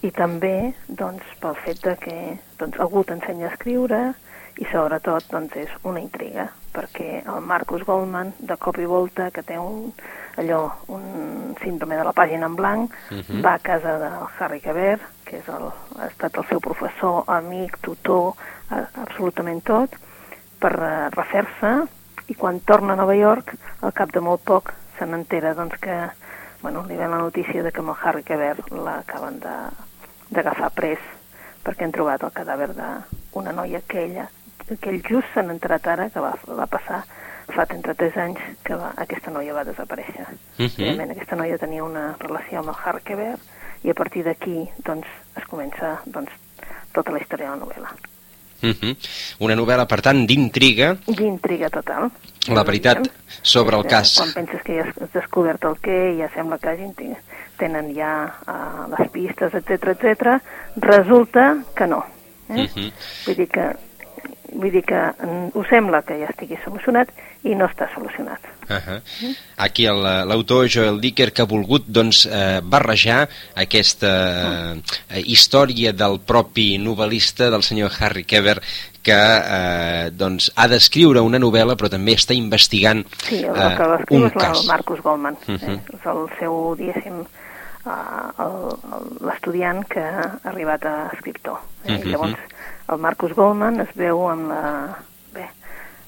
i 0.03 0.11
també, 0.11 0.75
doncs, 0.89 1.23
pel 1.41 1.55
fet 1.65 1.81
de 1.85 1.97
que 1.97 2.39
doncs, 2.59 2.79
algú 2.81 3.05
t'ensenya 3.05 3.47
a 3.49 3.53
escriure 3.53 4.15
i 4.59 4.67
sobretot 4.69 5.29
doncs, 5.31 5.55
és 5.57 5.71
una 5.89 6.01
intriga 6.01 6.49
perquè 6.75 7.23
el 7.27 7.41
Marcus 7.41 7.85
Goldman 7.87 8.33
de 8.39 8.57
cop 8.57 8.77
i 8.79 8.85
volta 8.85 9.31
que 9.31 9.43
té 9.43 9.57
un, 9.59 9.93
allò, 10.37 10.71
un 10.89 11.55
síndrome 11.63 11.97
de 11.97 12.05
la 12.05 12.13
pàgina 12.13 12.47
en 12.47 12.57
blanc 12.57 12.91
Uh 13.11 13.19
-huh. 13.19 13.43
va 13.45 13.55
a 13.55 13.59
casa 13.59 13.99
del 13.99 14.27
Harry 14.39 14.61
Quever 14.61 14.99
que 15.25 15.37
és 15.39 15.49
el, 15.49 15.71
ha 15.99 16.07
estat 16.07 16.37
el 16.37 16.45
seu 16.49 16.61
professor, 16.61 17.25
amic, 17.27 17.79
tutor, 17.81 18.35
a- 18.71 18.89
absolutament 19.03 19.63
tot 19.65 19.91
per 20.59 20.73
eh, 20.73 21.09
refer-se 21.11 21.87
i 22.29 22.35
quan 22.35 22.61
torna 22.61 22.93
a 22.93 22.97
Nova 22.97 23.15
York 23.15 23.55
al 23.83 23.93
cap 23.93 24.11
de 24.13 24.21
molt 24.21 24.41
poc 24.45 24.73
se 24.99 25.07
n'entera 25.07 25.55
doncs, 25.55 25.79
que 25.81 26.11
bueno, 26.63 26.85
li 26.89 26.97
ve 26.97 27.09
la 27.09 27.19
notícia 27.19 27.63
de 27.63 27.73
que 27.73 27.81
amb 27.81 27.89
el 27.91 27.97
Harry 28.03 28.23
Quever 28.23 28.57
l'acaben 28.71 29.41
de- 29.41 29.71
d'agafar 30.33 30.71
pres 30.75 30.99
perquè 31.63 31.87
han 31.87 31.95
trobat 31.95 32.23
el 32.27 32.33
cadàver 32.35 32.71
d'una 32.75 33.53
noia 33.53 33.83
que 33.87 34.05
ella 34.05 34.29
que 34.81 34.91
ell 34.91 35.03
just 35.05 35.29
s'han 35.35 35.51
enterat 35.51 35.87
ara 35.87 36.09
que 36.11 36.21
va, 36.23 36.33
va 36.47 36.67
passar 36.67 37.03
fa 37.53 37.67
33 37.67 38.17
anys 38.23 38.39
que 38.65 38.77
va, 38.79 38.93
aquesta 38.97 39.33
noia 39.35 39.53
va 39.53 39.65
desaparèixer. 39.65 40.27
Uh 40.31 40.65
-huh. 40.65 40.79
Realment 40.79 41.11
aquesta 41.11 41.37
noia 41.37 41.59
tenia 41.59 41.85
una 41.85 42.17
relació 42.19 42.61
amb 42.61 42.69
el 42.69 42.81
Harkever 42.85 43.37
i 43.83 43.91
a 43.91 43.95
partir 43.95 44.25
d'aquí 44.25 44.71
doncs, 44.79 45.07
es 45.37 45.45
comença 45.45 46.01
doncs, 46.07 46.31
tota 46.93 47.13
la 47.13 47.19
història 47.19 47.51
de 47.51 47.57
la 47.57 47.65
novel·la. 47.65 48.12
Uh 48.63 48.71
-huh. 48.71 48.97
Una 49.41 49.55
novel·la, 49.55 49.87
per 49.87 50.01
tant, 50.01 50.27
d'intriga, 50.27 50.97
D'intriga 51.07 51.69
total. 51.71 52.11
la 52.49 52.63
veritat 52.63 53.11
sobre 53.43 53.77
el 53.77 53.87
cas. 53.87 54.19
Quan 54.19 54.33
penses 54.33 54.63
que 54.63 54.75
ja 54.75 54.89
has 54.89 55.13
descobert 55.13 55.65
el 55.65 55.77
què, 55.83 56.19
ja 56.19 56.31
sembla 56.35 56.59
que 56.59 56.69
hagin, 56.69 56.95
tenen 57.59 57.95
ja 57.95 58.33
uh, 58.47 58.91
les 58.99 59.11
pistes, 59.11 59.55
etc 59.55 59.89
etc. 59.95 60.41
resulta 60.77 61.57
que 61.75 61.87
no. 61.87 62.05
Eh? 62.49 62.63
Uh 62.63 62.69
-huh. 62.69 62.93
Vull 63.27 63.37
dir 63.37 63.49
que 63.49 63.77
vull 64.55 64.71
dir 64.73 64.83
que 64.85 64.95
mm, 64.95 65.51
ho 65.55 65.65
sembla 65.69 66.03
que 66.03 66.19
ja 66.21 66.29
estigui 66.31 66.59
solucionat 66.65 67.09
i 67.45 67.55
no 67.59 67.67
està 67.67 67.89
solucionat. 67.95 68.39
Uh 68.71 68.77
-huh. 68.79 69.37
Aquí 69.57 69.87
el- 69.87 70.03
l'autor 70.29 70.69
Joel 70.69 71.01
Dicker 71.01 71.33
que 71.33 71.43
ha 71.43 71.47
volgut 71.47 71.85
doncs, 71.87 72.27
eh, 72.27 72.61
barrejar 72.63 73.29
aquesta 73.57 74.75
eh, 75.11 75.23
història 75.25 75.93
del 75.93 76.21
propi 76.21 76.79
novel·lista, 76.79 77.51
del 77.51 77.63
senyor 77.63 77.91
Harry 78.01 78.25
Keber, 78.25 78.61
que 79.03 79.13
eh, 79.13 80.11
doncs, 80.13 80.53
ha 80.55 80.69
d'escriure 80.69 81.21
una 81.21 81.39
novel·la 81.39 81.75
però 81.77 81.89
també 81.91 82.13
està 82.15 82.35
investigant 82.35 83.05
Sí, 83.29 83.37
el, 83.43 83.57
eh, 83.57 83.63
el 83.71 83.77
que 83.77 83.89
l'escriu 83.89 84.21
un 84.21 84.27
és 84.27 84.33
cas. 84.33 84.61
el 84.61 84.67
Marcus 84.67 85.01
Goldman. 85.03 85.37
Mhm. 85.47 85.71
eh? 85.71 85.81
És 85.95 86.07
el 86.07 86.27
seu, 86.39 86.75
diguéssim, 86.79 87.21
uh, 87.21 87.27
l'estudiant 87.85 89.83
que 89.89 90.01
ha 90.03 90.39
arribat 90.45 90.85
a 90.87 90.95
escriptor. 91.13 91.59
Eh? 91.85 91.99
Mhm. 91.99 92.11
Llavors, 92.11 92.39
el 92.93 92.99
Marcus 92.99 93.35
Goldman 93.35 93.81
es 93.81 93.95
veu 93.97 94.29
amb 94.31 94.49
la, 94.51 94.97
bé, 95.35 95.49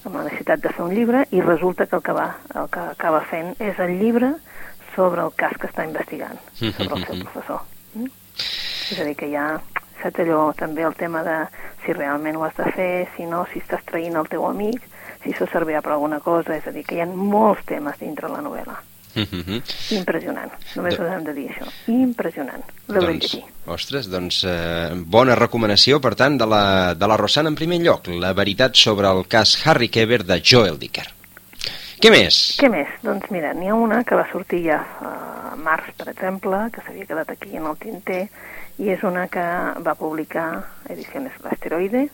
amb 0.05 0.17
la 0.17 0.25
necessitat 0.25 0.61
de 0.61 0.69
fer 0.71 0.85
un 0.85 0.95
llibre 0.95 1.27
i 1.31 1.41
resulta 1.41 1.87
que 1.87 1.97
el 1.97 2.03
que, 2.03 2.13
va, 2.13 2.37
el 2.55 2.69
que 2.71 2.81
acaba 2.81 3.21
fent 3.31 3.55
és 3.59 3.79
el 3.79 3.99
llibre 3.99 4.35
sobre 4.95 5.23
el 5.23 5.33
cas 5.37 5.57
que 5.59 5.67
està 5.67 5.85
investigant, 5.85 6.39
sobre 6.55 6.95
el 6.95 7.07
seu 7.07 7.15
Mhm. 7.17 7.23
professor. 7.25 7.61
Mm? 7.95 8.07
És 8.91 9.01
a 9.01 9.05
dir, 9.05 9.17
que 9.17 9.27
hi 9.29 9.35
ha, 9.37 9.61
saps 10.03 10.19
allò, 10.21 10.55
també 10.55 10.83
el 10.83 10.95
tema 10.95 11.23
de 11.23 11.47
si 11.85 11.93
realment 11.93 12.37
ho 12.37 12.45
has 12.45 12.55
de 12.57 12.71
fer, 12.73 13.09
si 13.17 13.25
no, 13.27 13.47
si 13.53 13.61
estàs 13.61 13.83
traint 13.85 14.15
el 14.17 14.29
teu 14.29 14.47
amic, 14.47 14.81
si 15.23 15.33
això 15.33 15.47
servirà 15.51 15.81
per 15.83 15.93
alguna 15.93 16.21
cosa, 16.21 16.55
és 16.57 16.67
a 16.67 16.71
dir, 16.71 16.85
que 16.85 16.97
hi 16.97 17.01
ha 17.01 17.07
molts 17.07 17.65
temes 17.65 17.99
dintre 17.99 18.29
la 18.29 18.41
novel·la. 18.43 18.77
Uh 19.15 19.23
-huh. 19.23 19.63
Impressionant, 19.97 20.51
només 20.77 20.97
De- 20.99 21.05
us 21.05 21.11
hem 21.13 21.25
de 21.25 21.33
dir 21.35 21.49
això. 21.51 21.67
Impressionant. 21.87 22.63
L'haurem 22.89 23.19
Doncs, 23.19 23.23
llegir. 23.35 23.45
ostres, 23.67 24.11
doncs 24.11 24.45
eh, 24.45 24.91
bona 24.95 25.35
recomanació, 25.35 26.01
per 26.01 26.15
tant, 26.15 26.37
de 26.39 26.47
la, 26.47 26.95
de 26.95 27.07
la 27.07 27.17
Rosana 27.17 27.49
en 27.49 27.55
primer 27.55 27.79
lloc, 27.81 28.07
la 28.09 28.33
veritat 28.33 28.75
sobre 28.77 29.09
el 29.09 29.27
cas 29.29 29.67
Harry 29.67 29.89
Keber 29.89 30.25
de 30.25 30.41
Joel 30.45 30.79
Dicker. 30.79 31.07
Què 32.01 32.11
més? 32.11 32.59
Què 32.61 32.69
més? 32.69 32.89
Doncs 33.03 33.31
mira, 33.31 33.55
n'hi 33.55 33.69
ha 33.69 33.75
una 33.75 34.03
que 34.05 34.15
va 34.15 34.27
sortir 34.31 34.65
ja 34.67 34.85
a 35.01 35.57
març, 35.57 35.93
per 35.97 36.09
exemple, 36.09 36.71
que 36.73 36.83
s'havia 36.83 37.07
quedat 37.07 37.31
aquí 37.31 37.57
en 37.57 37.65
el 37.67 37.77
tinter, 37.77 38.29
i 38.79 38.89
és 38.91 39.03
una 39.05 39.29
que 39.29 39.41
va 39.87 39.95
publicar 39.95 40.65
Ediciones 40.89 41.33
L'Asteroide. 41.43 42.09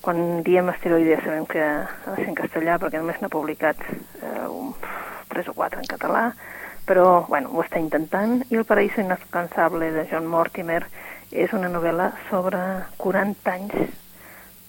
Quan 0.00 0.42
diem 0.42 0.68
asteroide 0.68 1.20
sabem 1.22 1.46
que 1.46 1.60
ha 1.62 1.86
de 2.10 2.16
ser 2.16 2.28
en 2.28 2.34
castellà 2.34 2.78
perquè 2.78 2.98
només 2.98 3.20
n'ha 3.20 3.28
publicat 3.28 3.76
eh, 4.22 4.48
un, 4.48 4.74
tres 5.32 5.48
o 5.48 5.56
quatre 5.56 5.80
en 5.80 5.88
català, 5.88 6.28
però 6.86 7.24
bueno, 7.28 7.50
ho 7.52 7.64
està 7.64 7.80
intentant. 7.80 8.42
I 8.50 8.60
El 8.60 8.68
paraíso 8.68 9.00
inalcanzable 9.00 9.90
de 9.94 10.06
John 10.10 10.28
Mortimer 10.28 10.82
és 11.32 11.52
una 11.56 11.70
novel·la 11.72 12.12
sobre 12.28 12.60
40 13.00 13.52
anys 13.52 13.74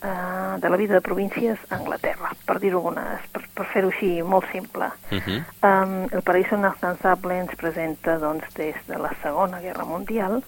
eh, 0.04 0.60
de 0.60 0.70
la 0.70 0.78
vida 0.78 0.94
de 0.94 1.02
províncies 1.02 1.60
a 1.70 1.76
Anglaterra, 1.76 2.32
per 2.46 2.60
dir-ho 2.60 2.80
algunes, 2.80 3.28
per, 3.34 3.44
per 3.56 3.68
fer-ho 3.74 3.92
així 3.92 4.22
molt 4.24 4.48
simple. 4.52 4.92
Uh 5.12 5.20
-huh. 5.20 5.40
Um, 5.64 6.08
el 6.12 6.22
paraíso 6.22 6.56
inalcanzable 6.56 7.40
ens 7.40 7.56
presenta 7.56 8.18
doncs, 8.18 8.46
des 8.56 8.76
de 8.88 8.98
la 8.98 9.12
Segona 9.22 9.60
Guerra 9.60 9.86
Mundial 9.86 10.44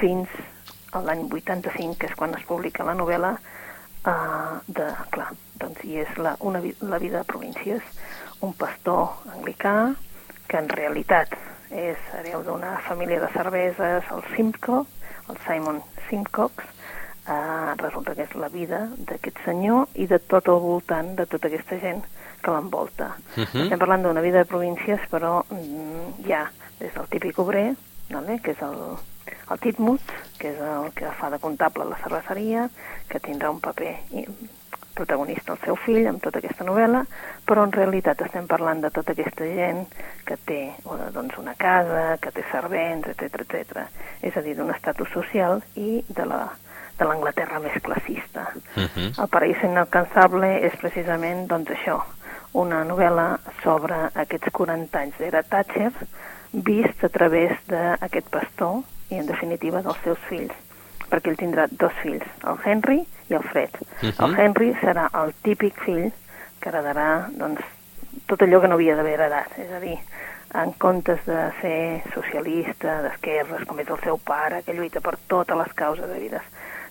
fins 0.00 0.28
a 0.92 1.00
l'any 1.00 1.28
85, 1.30 1.96
que 1.98 2.06
és 2.06 2.14
quan 2.14 2.34
es 2.34 2.44
publica 2.44 2.84
la 2.84 2.94
novel·la, 2.94 3.32
uh, 4.06 4.60
de, 4.66 4.86
clar, 5.10 5.32
doncs, 5.54 5.84
i 5.84 5.98
és 5.98 6.16
la, 6.16 6.36
una, 6.40 6.60
la 6.80 6.98
vida 6.98 7.18
de 7.18 7.24
províncies. 7.24 7.82
Un 8.42 8.52
pastor 8.58 9.22
anglicà, 9.30 9.92
que 10.50 10.58
en 10.58 10.68
realitat 10.68 11.34
és 11.70 11.98
hereu 12.18 12.42
d'una 12.44 12.74
família 12.88 13.20
de 13.22 13.28
cerveses, 13.32 14.08
el 14.12 14.24
Simcoe, 14.34 14.82
el 15.30 15.38
Simon 15.46 15.78
Simcox, 16.08 16.64
uh, 17.28 17.72
resulta 17.78 18.16
que 18.18 18.26
és 18.26 18.34
la 18.36 18.50
vida 18.52 18.82
d'aquest 18.98 19.38
senyor 19.46 19.86
i 19.94 20.08
de 20.10 20.18
tot 20.18 20.50
el 20.50 20.60
voltant 20.60 21.14
de 21.16 21.26
tota 21.30 21.48
aquesta 21.48 21.78
gent 21.80 22.02
que 22.42 22.50
l'envolta. 22.50 23.12
Mhm. 23.36 23.62
Estem 23.64 23.78
parlant 23.78 24.02
d'una 24.02 24.20
vida 24.20 24.42
de 24.42 24.50
províncies, 24.50 25.00
però 25.10 25.44
mm, 25.48 26.26
hi 26.26 26.32
ha 26.32 26.44
des 26.80 26.92
del 26.92 27.08
típic 27.08 27.38
obrer, 27.38 27.74
vale? 28.10 28.40
que 28.42 28.50
és 28.50 28.62
el, 28.62 28.98
el 29.50 29.58
Titmut, 29.62 30.02
que 30.38 30.50
és 30.50 30.58
el 30.58 30.90
que 30.98 31.14
fa 31.20 31.30
de 31.30 31.38
comptable 31.38 31.86
a 31.86 31.92
la 31.94 32.02
cerveseria, 32.02 32.68
que 33.08 33.22
tindrà 33.22 33.54
un 33.54 33.60
paper 33.60 33.94
protagonista 34.94 35.52
el 35.52 35.60
seu 35.64 35.76
fill 35.84 36.06
amb 36.08 36.22
tota 36.22 36.40
aquesta 36.40 36.66
novel·la, 36.68 37.02
però 37.46 37.64
en 37.66 37.72
realitat 37.72 38.20
estem 38.26 38.46
parlant 38.50 38.82
de 38.84 38.90
tota 38.94 39.12
aquesta 39.12 39.48
gent 39.48 39.84
que 40.26 40.36
té 40.48 40.60
doncs, 41.14 41.38
una 41.38 41.54
casa, 41.58 42.18
que 42.22 42.32
té 42.32 42.44
servents, 42.50 43.08
etc 43.12 43.44
etc. 43.44 43.86
És 44.22 44.36
a 44.36 44.44
dir, 44.44 44.56
d'un 44.56 44.70
estatus 44.74 45.10
social 45.14 45.62
i 45.76 46.02
de 46.08 46.28
la 46.28 46.44
de 46.98 47.06
l'Anglaterra 47.08 47.58
més 47.58 47.78
classista. 47.82 48.52
Uh 48.76 48.84
-huh. 48.84 49.22
El 49.22 49.28
paraíso 49.28 49.66
inalcanzable 49.66 50.66
és 50.66 50.76
precisament 50.76 51.46
doncs, 51.48 51.70
això, 51.70 52.02
una 52.52 52.84
novel·la 52.84 53.38
sobre 53.62 54.10
aquests 54.14 54.50
40 54.52 54.98
anys 54.98 55.18
d'era 55.18 55.42
Thatcher 55.42 55.92
vist 56.52 57.04
a 57.04 57.08
través 57.08 57.52
d'aquest 57.66 58.28
pastor 58.28 58.82
i, 59.08 59.16
en 59.16 59.26
definitiva, 59.26 59.82
dels 59.82 59.98
seus 60.04 60.18
fills 60.28 60.52
perquè 61.12 61.28
ell 61.28 61.36
tindrà 61.36 61.66
dos 61.68 61.92
fills, 62.00 62.24
el 62.48 62.56
Henry 62.64 63.02
i 63.32 63.38
el 63.38 63.42
Fred. 63.48 63.70
Mhm. 64.02 64.24
El 64.26 64.38
Henry 64.40 64.72
serà 64.80 65.08
el 65.22 65.32
típic 65.42 65.78
fill 65.84 66.12
que 66.60 66.70
heredarà 66.70 67.28
doncs, 67.32 67.60
tot 68.26 68.42
allò 68.44 68.60
que 68.60 68.68
no 68.68 68.74
havia 68.78 68.94
d'haver 68.96 69.14
heredat, 69.18 69.58
és 69.58 69.72
a 69.72 69.80
dir, 69.80 69.96
en 70.54 70.72
comptes 70.78 71.24
de 71.26 71.50
ser 71.60 72.02
socialista, 72.14 73.00
d'esquerres, 73.02 73.64
com 73.66 73.80
és 73.80 73.88
el 73.88 73.98
seu 74.04 74.18
pare, 74.18 74.62
que 74.62 74.74
lluita 74.76 75.00
per 75.00 75.16
totes 75.26 75.56
les 75.56 75.72
causes 75.72 76.08
degudes 76.08 76.42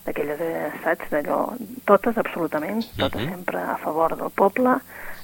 d'aquelles, 0.04 0.40
eh, 0.40 0.70
saps, 0.82 1.08
d'allò, 1.10 1.54
totes, 1.86 2.18
absolutament, 2.18 2.82
totes 2.98 3.22
Mhm. 3.22 3.30
sempre 3.30 3.60
a 3.60 3.76
favor 3.78 4.16
del 4.16 4.30
poble, 4.30 4.80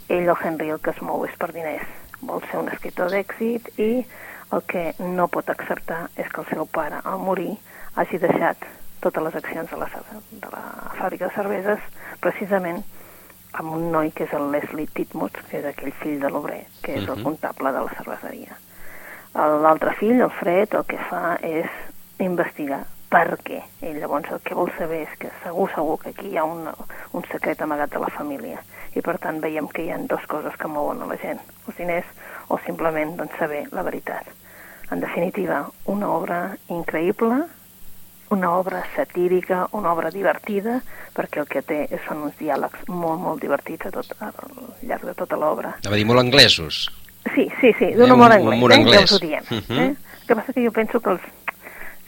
ell, 0.08 0.28
el 0.28 0.36
Henry, 0.42 0.70
el 0.70 0.78
que 0.80 0.90
es 0.90 1.02
mou 1.02 1.24
és 1.26 1.36
per 1.36 1.52
diners, 1.52 1.86
vol 2.22 2.40
ser 2.50 2.60
un 2.60 2.68
escriptor 2.68 3.10
d'èxit 3.10 3.68
i 3.78 4.06
el 4.52 4.62
que 4.66 4.94
no 5.00 5.28
pot 5.28 5.50
acceptar 5.50 6.08
és 6.16 6.28
que 6.32 6.40
el 6.40 6.46
seu 6.46 6.66
pare, 6.66 7.00
al 7.04 7.18
morir, 7.18 7.58
hagi 7.96 8.18
deixat 8.18 8.56
totes 9.00 9.22
les 9.22 9.34
accions 9.36 9.70
de 9.70 9.76
la, 9.76 9.88
de 10.30 10.48
la 10.52 10.62
fàbrica 10.98 11.28
de 11.28 11.34
cerveses 11.34 11.78
precisament 12.20 12.82
amb 13.58 13.72
un 13.72 13.90
noi 13.92 14.10
que 14.12 14.24
és 14.24 14.32
el 14.36 14.50
Leslie 14.52 14.86
Titmuth, 14.94 15.38
que 15.50 15.58
és 15.58 15.64
aquell 15.64 15.92
fill 16.02 16.20
de 16.20 16.28
l'obrer, 16.30 16.66
que 16.82 16.94
és 16.98 17.08
el 17.08 17.16
Mhm. 17.16 17.22
comptable 17.24 17.72
de 17.72 17.80
la 17.80 17.94
cerveseria. 17.96 18.56
El- 19.34 19.62
L'altre 19.62 19.92
fill, 19.94 20.20
el 20.20 20.30
Fred, 20.30 20.74
el 20.74 20.84
que 20.84 20.98
fa 21.10 21.38
és 21.42 21.66
investigar 22.18 22.84
per 23.08 23.38
què. 23.42 23.62
Ell 23.80 23.98
llavors 24.00 24.30
el 24.30 24.40
que 24.40 24.54
vol 24.54 24.70
saber 24.76 25.02
és 25.08 25.18
que 25.18 25.30
segur, 25.42 25.70
segur 25.74 25.98
que 26.00 26.10
aquí 26.10 26.28
hi 26.28 26.36
ha 26.36 26.44
un, 26.44 26.68
un 27.12 27.24
secret 27.32 27.60
amagat 27.62 27.90
de 27.90 27.98
la 27.98 28.08
família 28.08 28.60
i 28.94 29.00
per 29.00 29.18
tant 29.18 29.40
veiem 29.40 29.68
que 29.68 29.84
hi 29.84 29.90
ha 29.90 29.98
dues 29.98 30.26
coses 30.26 30.56
que 30.56 30.68
mouen 30.68 31.00
a 31.02 31.06
la 31.06 31.16
gent, 31.16 31.40
els 31.66 31.76
diners 31.76 32.06
o 32.48 32.58
simplement 32.66 33.16
doncs, 33.16 33.36
saber 33.38 33.66
la 33.72 33.82
veritat. 33.82 34.26
En 34.90 35.00
definitiva, 35.00 35.68
una 35.86 36.08
obra 36.08 36.56
increïble, 36.68 37.44
una 38.30 38.50
obra 38.56 38.82
satírica, 38.96 39.66
una 39.72 39.92
obra 39.92 40.10
divertida, 40.10 40.80
perquè 41.16 41.40
el 41.40 41.46
que 41.48 41.62
té 41.62 41.88
són 42.06 42.24
uns 42.28 42.34
diàlegs 42.38 42.86
molt, 42.88 43.20
molt 43.20 43.40
divertits 43.42 43.86
a 43.86 43.90
tot, 43.90 44.12
al 44.20 44.32
llarg 44.82 45.04
de 45.04 45.14
tota 45.14 45.36
l'obra. 45.36 45.74
Anava 45.80 45.94
a 45.96 45.98
dir 45.98 46.06
molt 46.06 46.20
anglesos. 46.20 46.88
Sí, 47.34 47.48
sí, 47.60 47.72
sí, 47.78 47.92
d'un 47.94 48.08
Eh, 48.08 48.12
humor 48.12 48.30
un 48.30 48.36
anglès, 48.38 48.56
humor 48.58 48.72
eh? 48.72 48.74
anglès. 48.76 48.98
ja 48.98 49.04
us 49.04 49.12
ho 49.12 49.18
diem. 49.18 49.44
Mhm. 49.50 49.78
eh? 49.78 49.88
El 50.20 50.26
que 50.28 50.34
passa 50.36 50.52
que 50.52 50.64
jo 50.66 50.72
penso 50.72 51.00
que, 51.00 51.10
els, 51.10 51.20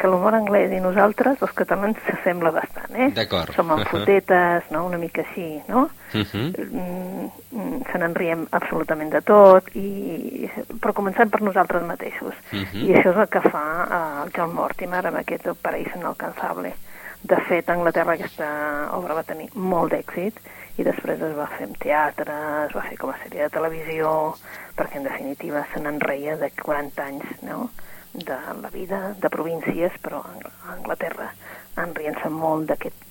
que 0.00 0.08
l'humor 0.08 0.34
anglès 0.34 0.72
i 0.72 0.80
nosaltres, 0.80 1.40
els 1.44 1.52
catalans, 1.58 1.98
s'assembla 2.06 2.50
bastant, 2.56 2.96
eh? 2.96 3.10
D'acord. 3.14 3.52
Som 3.54 3.70
amb 3.70 3.84
Mhm. 3.84 3.90
fotetes, 3.92 4.70
no?, 4.72 4.86
una 4.86 4.98
mica 4.98 5.22
així, 5.22 5.60
no? 5.68 5.90
Uh 6.14 6.24
-huh. 6.24 6.46
Mm, 6.72 7.30
mm, 7.52 7.82
se 7.92 7.98
n'enriem 7.98 8.46
absolutament 8.50 9.12
de 9.12 9.20
tot, 9.20 9.68
i, 9.76 10.50
però 10.80 10.92
començant 10.92 11.30
per 11.30 11.42
nosaltres 11.42 11.82
mateixos. 11.82 12.34
Mhm. 12.52 12.88
I 12.88 12.94
això 12.94 13.10
és 13.10 13.16
el 13.16 13.28
que 13.28 13.40
fa 13.40 13.86
eh, 13.90 14.24
el 14.24 14.32
John 14.36 14.54
Mortimer 14.54 15.06
amb 15.06 15.18
aquest 15.18 15.46
Paraíso 15.62 15.96
inalcanzable. 15.96 16.72
De 17.22 17.36
fet, 17.36 17.68
a 17.68 17.74
Anglaterra 17.74 18.14
aquesta 18.14 18.88
obra 18.92 19.14
va 19.14 19.22
tenir 19.22 19.50
molt 19.54 19.92
d'èxit 19.92 20.34
i 20.78 20.82
després 20.82 21.20
es 21.20 21.36
va 21.36 21.46
fer 21.46 21.66
en 21.66 21.74
teatre, 21.74 22.32
es 22.66 22.74
va 22.74 22.80
fer 22.88 22.96
com 22.96 23.10
a 23.10 23.18
sèrie 23.22 23.42
de 23.42 23.50
televisió, 23.50 24.34
perquè 24.74 24.96
en 24.96 25.04
definitiva 25.04 25.66
se 25.74 25.80
n'enreia 25.80 26.36
de 26.36 26.50
40 26.50 27.04
anys 27.04 27.42
no? 27.42 27.68
De 28.12 28.36
la 28.62 28.70
vida 28.70 29.14
de 29.20 29.30
províncies, 29.30 29.92
però 30.02 30.22
a 30.24 30.74
Anglaterra 30.74 31.30
enrient-se 31.78 32.30
molt 32.30 32.68
d'aquest 32.70 33.08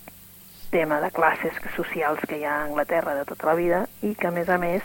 tema 0.72 1.00
de 1.02 1.10
classes 1.12 1.56
socials 1.76 2.20
que 2.28 2.38
hi 2.38 2.46
ha 2.46 2.60
a 2.60 2.66
Anglaterra 2.68 3.16
de 3.18 3.26
tota 3.26 3.50
la 3.50 3.56
vida 3.58 3.86
i 4.02 4.14
que, 4.16 4.28
a 4.28 4.34
més 4.36 4.50
a 4.50 4.58
més, 4.62 4.84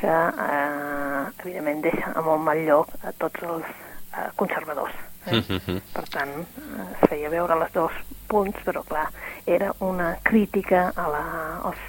que 0.00 0.10
eh, 0.10 1.22
evidentment 1.44 1.82
deixa 1.86 2.12
a 2.14 2.24
molt 2.24 2.42
mal 2.44 2.60
lloc 2.66 2.92
a 3.04 3.12
tots 3.12 3.46
els 3.48 3.64
eh, 3.70 4.28
conservadors. 4.36 4.94
Eh? 5.26 5.40
Mhm. 5.40 5.80
Per 5.94 6.04
tant, 6.08 6.36
eh, 6.40 6.84
es 6.90 7.08
feia 7.08 7.32
veure 7.32 7.58
les 7.60 7.72
dos 7.72 7.96
punts, 8.28 8.60
però 8.64 8.84
clar, 8.86 9.08
era 9.46 9.72
una 9.80 10.14
crítica 10.22 10.90
a 10.96 11.08
la, 11.08 11.24
als, 11.70 11.82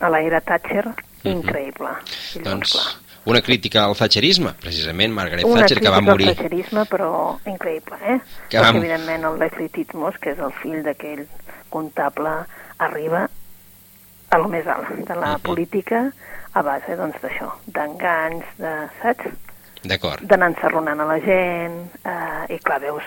a 0.00 0.10
la 0.10 0.22
era 0.22 0.40
Thatcher 0.40 0.86
increïble. 1.24 1.90
I 2.34 2.42
llavors, 2.42 2.44
Doncs 2.44 2.72
clar, 2.72 3.07
una 3.28 3.40
crítica 3.42 3.84
al 3.84 3.94
thatcherisme, 3.96 4.54
precisament 4.60 5.12
Margaret 5.12 5.44
una 5.44 5.60
Thatcher, 5.60 5.80
que 5.80 5.88
va 5.90 5.96
crítica 5.98 6.12
morir. 6.12 6.28
al 6.28 6.34
thatcherisme, 6.36 6.84
però 6.90 7.10
increïble, 7.44 7.96
eh? 8.02 8.20
Que 8.48 8.58
Perquè, 8.58 8.62
va- 8.72 8.78
evidentment, 8.78 9.24
el 9.24 9.38
Leslie 9.38 9.68
Titmus, 9.68 10.16
que 10.18 10.30
és 10.32 10.38
el 10.38 10.52
fill 10.62 10.82
d'aquell 10.82 11.26
comptable, 11.68 12.30
arriba 12.78 13.28
a 14.30 14.38
lo 14.38 14.48
més 14.48 14.66
alt 14.66 14.88
de 15.08 15.14
la 15.14 15.34
Mhm. 15.36 15.42
política 15.42 16.12
a 16.54 16.62
base, 16.62 16.96
doncs, 16.96 17.16
d'això, 17.22 17.52
d'enganys, 17.66 18.44
de, 18.58 18.72
saps? 19.02 19.24
D'acord. 19.84 20.20
D'anar 20.22 20.48
ensarronant 20.50 21.00
a 21.00 21.04
la 21.04 21.18
gent, 21.20 21.90
eh, 22.04 22.54
i 22.54 22.58
clar, 22.58 22.80
veus, 22.80 23.02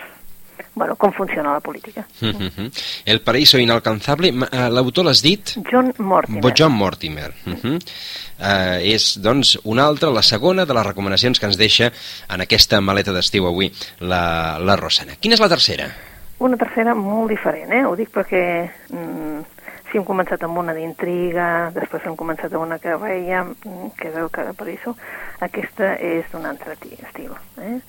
bueno, 0.75 0.95
com 0.95 1.11
funciona 1.11 1.53
la 1.53 1.59
política. 1.59 2.05
Mhm. 2.21 2.71
El 3.05 3.21
paraíso 3.21 3.57
inalcanzable, 3.59 4.29
eh, 4.29 4.69
l'autor 4.69 5.05
l'has 5.05 5.21
dit? 5.21 5.57
John 5.71 5.93
Mortimer. 5.97 6.53
John 6.57 6.73
Mortimer. 6.73 7.33
Uh 7.45 7.53
-huh. 7.53 7.75
uh, 7.75 8.79
és, 8.81 9.19
doncs, 9.21 9.59
una 9.63 9.85
altra, 9.85 10.09
la 10.09 10.21
segona 10.21 10.65
de 10.65 10.73
les 10.73 10.85
recomanacions 10.85 11.39
que 11.39 11.45
ens 11.45 11.57
deixa 11.57 11.91
en 12.29 12.41
aquesta 12.41 12.81
maleta 12.81 13.11
d'estiu 13.11 13.45
avui, 13.47 13.71
la, 13.99 14.57
la 14.59 14.75
Rosana. 14.75 15.15
Quina 15.19 15.35
és 15.35 15.41
la 15.41 15.49
tercera? 15.49 15.95
Una 16.39 16.57
tercera 16.57 16.95
molt 16.95 17.29
diferent, 17.29 17.71
eh? 17.71 17.85
Ho 17.85 17.95
dic 17.95 18.09
perquè 18.09 18.71
mm, 18.89 19.43
Sí, 19.91 19.97
hem 19.99 20.05
començat 20.07 20.39
amb 20.47 20.55
una 20.55 20.71
d'intriga, 20.71 21.69
després 21.75 22.05
hem 22.07 22.15
començat 22.15 22.53
amb 22.53 22.63
una 22.63 22.77
que 22.79 22.95
reia, 22.95 23.43
mm, 23.43 23.89
que 23.99 24.11
que 24.31 24.53
per 24.55 24.67
això. 24.67 24.95
Aquesta 25.41 25.95
és 25.95 26.23
d'un 26.31 26.45
altre 26.45 26.77
estil. 26.79 27.33
Eh? 27.57 27.81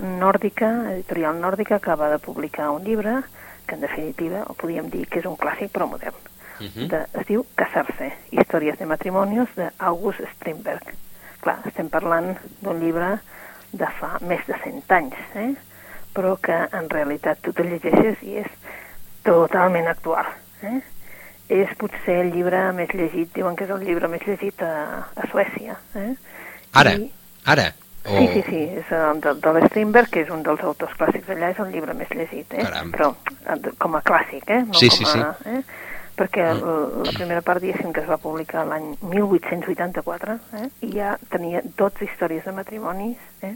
Nòrdica, 0.00 0.70
editorial 0.94 1.40
Nòrdica, 1.40 1.76
acaba 1.76 2.08
de 2.10 2.18
publicar 2.18 2.70
un 2.70 2.84
llibre 2.84 3.20
que 3.66 3.74
en 3.74 3.80
definitiva 3.80 4.44
ho 4.48 4.54
podíem 4.54 4.90
dir 4.90 5.06
que 5.08 5.20
és 5.20 5.28
un 5.28 5.36
clàssic 5.38 5.70
però 5.72 5.86
modern. 5.86 6.16
Uh 6.60 6.66
-huh. 6.66 6.88
de, 6.88 7.06
es 7.20 7.26
diu 7.26 7.46
Casar-se, 7.54 8.12
històries 8.30 8.78
de 8.78 8.86
matrimonios 8.86 9.48
d'August 9.56 10.20
Strindberg. 10.34 10.94
Clar, 11.40 11.58
estem 11.64 11.88
parlant 11.88 12.36
d'un 12.60 12.80
llibre 12.80 13.18
de 13.72 13.86
fa 14.00 14.18
més 14.20 14.40
de 14.46 14.54
100 14.64 14.92
anys, 14.92 15.14
eh? 15.34 15.54
però 16.14 16.36
que 16.40 16.68
en 16.72 16.90
realitat 16.90 17.40
tu 17.40 17.52
te 17.52 17.62
llegeixes 17.62 18.22
i 18.22 18.36
és 18.42 18.50
totalment 19.22 19.86
actual. 19.86 20.26
Eh? 20.62 20.80
És 21.48 21.68
potser 21.78 22.20
el 22.20 22.32
llibre 22.34 22.72
més 22.72 22.92
llegit, 22.94 23.32
diuen 23.34 23.56
que 23.56 23.64
és 23.64 23.70
el 23.70 23.80
llibre 23.86 24.08
més 24.08 24.26
llegit 24.26 24.62
a, 24.62 25.06
a 25.16 25.30
Suècia. 25.30 25.78
Eh? 25.94 26.14
Ara, 26.72 26.92
I... 26.92 27.12
ara. 27.44 27.72
O... 28.04 28.16
Sí, 28.16 28.28
sí, 28.32 28.42
sí, 28.48 28.60
és 28.80 28.92
el 28.96 29.20
de, 29.20 29.34
de 29.44 29.52
l'Strindberg, 29.58 30.08
que 30.08 30.22
és 30.24 30.30
un 30.32 30.40
dels 30.46 30.62
autors 30.64 30.96
clàssics 30.96 31.28
d'allà, 31.28 31.50
és 31.52 31.60
el 31.60 31.72
llibre 31.74 31.94
més 31.98 32.08
llegit, 32.16 32.54
eh? 32.56 32.64
Caram. 32.64 32.92
però 32.94 33.10
eh, 33.44 33.72
com 33.78 33.98
a 33.98 34.00
clàssic, 34.00 34.48
eh? 34.48 34.62
no 34.64 34.80
sí, 34.80 34.88
com 34.88 35.04
sí, 35.04 35.20
a, 35.20 35.32
sí. 35.42 35.56
Eh? 35.58 35.88
perquè 36.20 36.46
mm. 36.52 37.04
la 37.06 37.12
primera 37.16 37.42
part, 37.44 37.62
diguéssim, 37.62 37.92
que 37.96 38.02
es 38.02 38.08
va 38.08 38.18
publicar 38.20 38.66
l'any 38.68 38.90
1884, 39.02 40.38
eh? 40.60 40.68
i 40.84 40.92
ja 40.96 41.14
tenia 41.32 41.62
12 41.64 42.08
històries 42.08 42.44
de 42.48 42.56
matrimonis, 42.56 43.28
eh? 43.46 43.54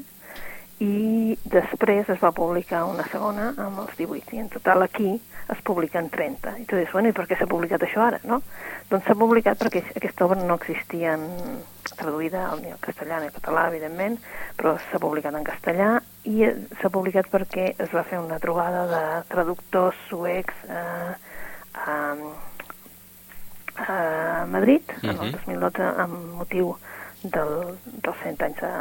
I 0.82 1.36
després 1.44 2.08
es 2.10 2.18
va 2.22 2.32
publicar 2.34 2.84
una 2.90 3.04
segona 3.12 3.52
amb 3.56 3.84
els 3.84 3.94
18, 3.98 4.34
i 4.34 4.42
en 4.42 4.48
total 4.50 4.82
aquí 4.82 5.20
es 5.52 5.60
publiquen 5.62 6.08
30. 6.10 6.56
I 6.58 6.64
tu 6.64 6.76
dius, 6.76 6.90
bueno, 6.92 7.08
i 7.08 7.16
per 7.16 7.26
què 7.28 7.38
s'ha 7.38 7.46
publicat 7.46 7.84
això 7.84 8.02
ara, 8.06 8.18
no? 8.24 8.40
Doncs 8.90 9.06
s'ha 9.06 9.16
publicat 9.18 9.60
perquè 9.60 9.84
aquesta 9.94 10.26
obra 10.26 10.42
no 10.42 10.56
existia 10.58 11.14
en, 11.14 11.28
traduïda 11.94 12.48
al, 12.50 12.62
ni 12.62 12.72
al 12.72 12.80
castellà 12.82 13.20
ni 13.20 13.28
al 13.28 13.36
català, 13.36 13.68
evidentment, 13.70 14.18
però 14.58 14.74
s'ha 14.88 15.00
publicat 15.02 15.36
en 15.38 15.46
castellà 15.46 15.90
i 16.30 16.48
s'ha 16.80 16.90
publicat 16.90 17.28
perquè 17.32 17.70
es 17.78 17.94
va 17.94 18.04
fer 18.08 18.20
una 18.22 18.40
trobada 18.42 18.86
de 18.90 19.04
traductors 19.30 20.00
suecs 20.08 20.66
eh, 20.68 21.14
a, 21.84 21.98
a 23.84 24.46
Madrid, 24.50 24.82
uh 24.88 25.02
-huh. 25.02 25.10
en 25.10 25.20
el 25.20 25.32
2012, 25.32 25.82
amb 25.82 26.14
motiu 26.40 26.76
del, 27.22 27.78
dels 28.02 28.16
100 28.22 28.42
anys 28.42 28.60
de, 28.60 28.72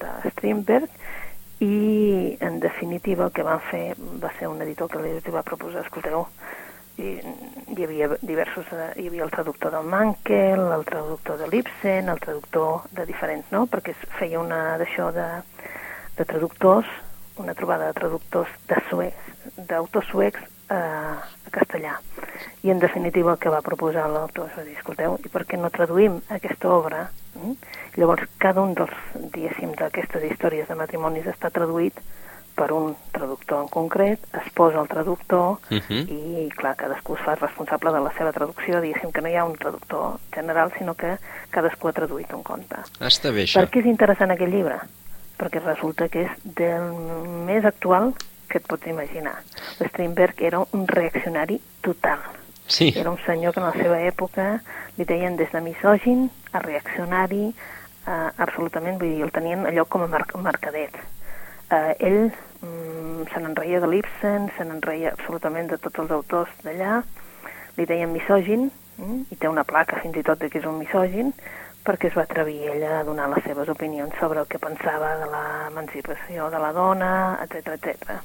de 0.00 0.30
Strindberg, 0.30 0.90
i 1.62 2.36
en 2.40 2.58
definitiva 2.58 3.28
el 3.28 3.32
que 3.32 3.44
van 3.46 3.60
fer 3.70 3.94
va 4.22 4.32
ser 4.38 4.48
un 4.50 4.60
editor 4.64 4.90
que 4.90 5.02
li 5.02 5.34
va 5.34 5.44
proposar, 5.46 5.84
escolteu, 5.84 6.24
hi, 6.98 7.12
hi 7.76 7.84
havia 7.86 8.08
diversos, 8.20 8.66
eh, 8.74 8.88
hi 8.98 9.06
havia 9.06 9.22
el 9.28 9.30
traductor 9.30 9.70
del 9.76 9.86
Mankel, 9.86 10.64
el 10.74 10.84
traductor 10.88 11.38
de 11.38 11.46
l'Ibsen, 11.52 12.10
el 12.10 12.20
traductor 12.20 12.88
de 12.90 13.06
diferents, 13.06 13.46
no? 13.54 13.68
Perquè 13.70 13.94
es 13.94 14.02
feia 14.18 14.42
una 14.42 14.76
d'això 14.82 15.12
de, 15.14 15.28
de 16.18 16.26
traductors, 16.26 16.90
una 17.38 17.54
trobada 17.54 17.92
de 17.92 17.98
traductors 18.00 18.50
de 18.68 18.82
suecs, 18.90 19.32
d'autors 19.70 20.10
suecs 20.10 20.42
a, 20.68 20.82
a 21.22 21.54
castellà. 21.54 21.94
I 22.66 22.74
en 22.74 22.82
definitiva 22.82 23.36
el 23.36 23.38
que 23.38 23.54
va 23.54 23.62
proposar 23.62 24.10
l'autor 24.10 24.50
és 24.50 24.66
dir, 24.66 24.78
escolteu, 24.82 25.20
i 25.22 25.30
per 25.30 25.46
què 25.46 25.62
no 25.62 25.70
traduïm 25.70 26.18
aquesta 26.42 26.74
obra? 26.74 27.06
Mm? 27.34 27.54
Llavors, 27.96 28.28
cada 28.38 28.60
un 28.60 28.74
dels, 28.74 28.92
diguéssim, 29.14 29.74
d'aquestes 29.78 30.24
històries 30.30 30.68
de 30.68 30.76
matrimonis 30.78 31.26
està 31.26 31.50
traduït 31.50 31.98
per 32.54 32.70
un 32.72 32.94
traductor 33.12 33.62
en 33.62 33.68
concret, 33.72 34.20
es 34.36 34.52
posa 34.52 34.80
el 34.80 34.88
traductor 34.88 35.58
Uh 35.70 35.80
-huh. 35.80 36.02
i, 36.08 36.48
clar, 36.50 36.76
cadascú 36.76 37.14
es 37.14 37.22
fa 37.22 37.34
responsable 37.34 37.92
de 37.92 38.00
la 38.00 38.12
seva 38.18 38.32
traducció, 38.32 38.80
diguéssim 38.80 39.10
que 39.12 39.22
no 39.22 39.28
hi 39.28 39.36
ha 39.36 39.44
un 39.44 39.56
traductor 39.56 40.18
general, 40.30 40.72
sinó 40.78 40.94
que 40.94 41.16
cadascú 41.50 41.88
ha 41.88 41.92
traduït 41.92 42.32
un 42.32 42.42
conte. 42.42 42.76
Està 43.00 43.32
bé, 43.32 43.44
això. 43.44 43.60
Per 43.60 43.70
què 43.70 43.80
és 43.80 43.86
interessant 43.86 44.30
aquest 44.30 44.52
llibre? 44.52 44.78
Perquè 45.38 45.60
resulta 45.64 46.08
que 46.08 46.22
és 46.22 46.30
del 46.44 46.92
més 47.46 47.64
actual 47.64 48.14
que 48.48 48.58
et 48.58 48.66
pots 48.66 48.86
imaginar. 48.86 49.36
Strindberg 49.80 50.42
era 50.42 50.60
un 50.72 50.86
reaccionari 50.86 51.60
total. 51.80 52.18
Sí. 52.66 52.92
Era 52.96 53.10
un 53.10 53.18
senyor 53.26 53.54
que 53.54 53.60
en 53.60 53.66
la 53.66 53.72
seva 53.72 53.98
època 54.00 54.60
li 54.98 55.04
deien 55.04 55.36
des 55.36 55.50
de 55.52 55.60
misògin 55.60 56.30
a 56.52 56.62
reaccionari, 56.64 57.48
eh, 58.06 58.28
absolutament, 58.36 58.98
vull 59.00 59.16
dir, 59.16 59.24
el 59.26 59.34
tenien 59.34 59.66
allò 59.66 59.86
com 59.88 60.04
a 60.04 60.10
mar 60.12 60.24
mercadet. 60.44 60.96
Eh, 61.72 61.94
ell 61.98 62.20
mm, 62.28 63.26
se 63.32 63.40
n'enreia 63.40 63.80
de 63.80 63.88
l'Ibsen, 63.88 64.50
se 64.56 64.64
n'enreia 64.64 65.12
absolutament 65.16 65.70
de 65.72 65.78
tots 65.80 66.04
els 66.04 66.10
autors 66.10 66.52
d'allà, 66.64 67.02
li 67.78 67.86
deien 67.88 68.12
misògin, 68.12 68.70
mm, 68.98 69.20
i 69.32 69.36
té 69.36 69.48
una 69.48 69.64
placa 69.64 70.00
fins 70.02 70.16
i 70.16 70.24
tot 70.26 70.38
de 70.38 70.50
que 70.52 70.60
és 70.60 70.68
un 70.68 70.78
misògin, 70.82 71.32
perquè 71.82 72.10
es 72.10 72.16
va 72.16 72.26
atrevir 72.28 72.60
ella 72.76 72.98
a 73.00 73.04
donar 73.04 73.28
les 73.32 73.42
seves 73.44 73.68
opinions 73.72 74.14
sobre 74.20 74.40
el 74.40 74.46
que 74.46 74.60
pensava 74.62 75.16
de 75.18 75.28
l'emancipació 75.32 76.50
de 76.50 76.60
la 76.62 76.72
dona, 76.76 77.12
etc 77.42 77.74
etc. 77.74 78.20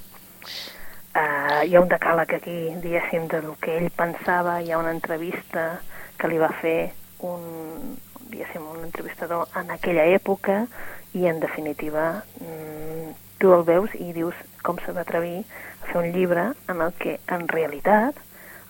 Uh, 1.18 1.64
hi 1.66 1.74
ha 1.74 1.82
un 1.82 1.90
decàleg 1.90 2.36
aquí, 2.36 2.58
diguéssim, 2.84 3.26
del 3.32 3.50
que 3.64 3.80
ell 3.80 3.90
pensava, 3.98 4.60
hi 4.62 4.70
ha 4.72 4.78
una 4.78 4.94
entrevista 4.94 5.80
que 6.20 6.30
li 6.30 6.38
va 6.38 6.52
fer 6.62 6.92
un, 7.26 7.98
diguéssim, 8.32 8.62
un 8.72 8.84
entrevistador 8.86 9.48
en 9.56 9.72
aquella 9.72 10.06
època 10.16 10.66
i 11.14 11.26
en 11.28 11.40
definitiva 11.40 12.24
mm, 12.42 13.12
tu 13.40 13.54
el 13.54 13.64
veus 13.64 13.94
i 13.96 14.12
dius 14.14 14.36
com 14.64 14.78
se 14.86 14.92
va 14.92 15.02
atrevir 15.02 15.44
a 15.84 15.86
fer 15.92 15.98
un 16.02 16.12
llibre 16.12 16.52
en 16.68 16.82
el 16.82 16.94
que 17.00 17.20
en 17.28 17.48
realitat 17.48 18.16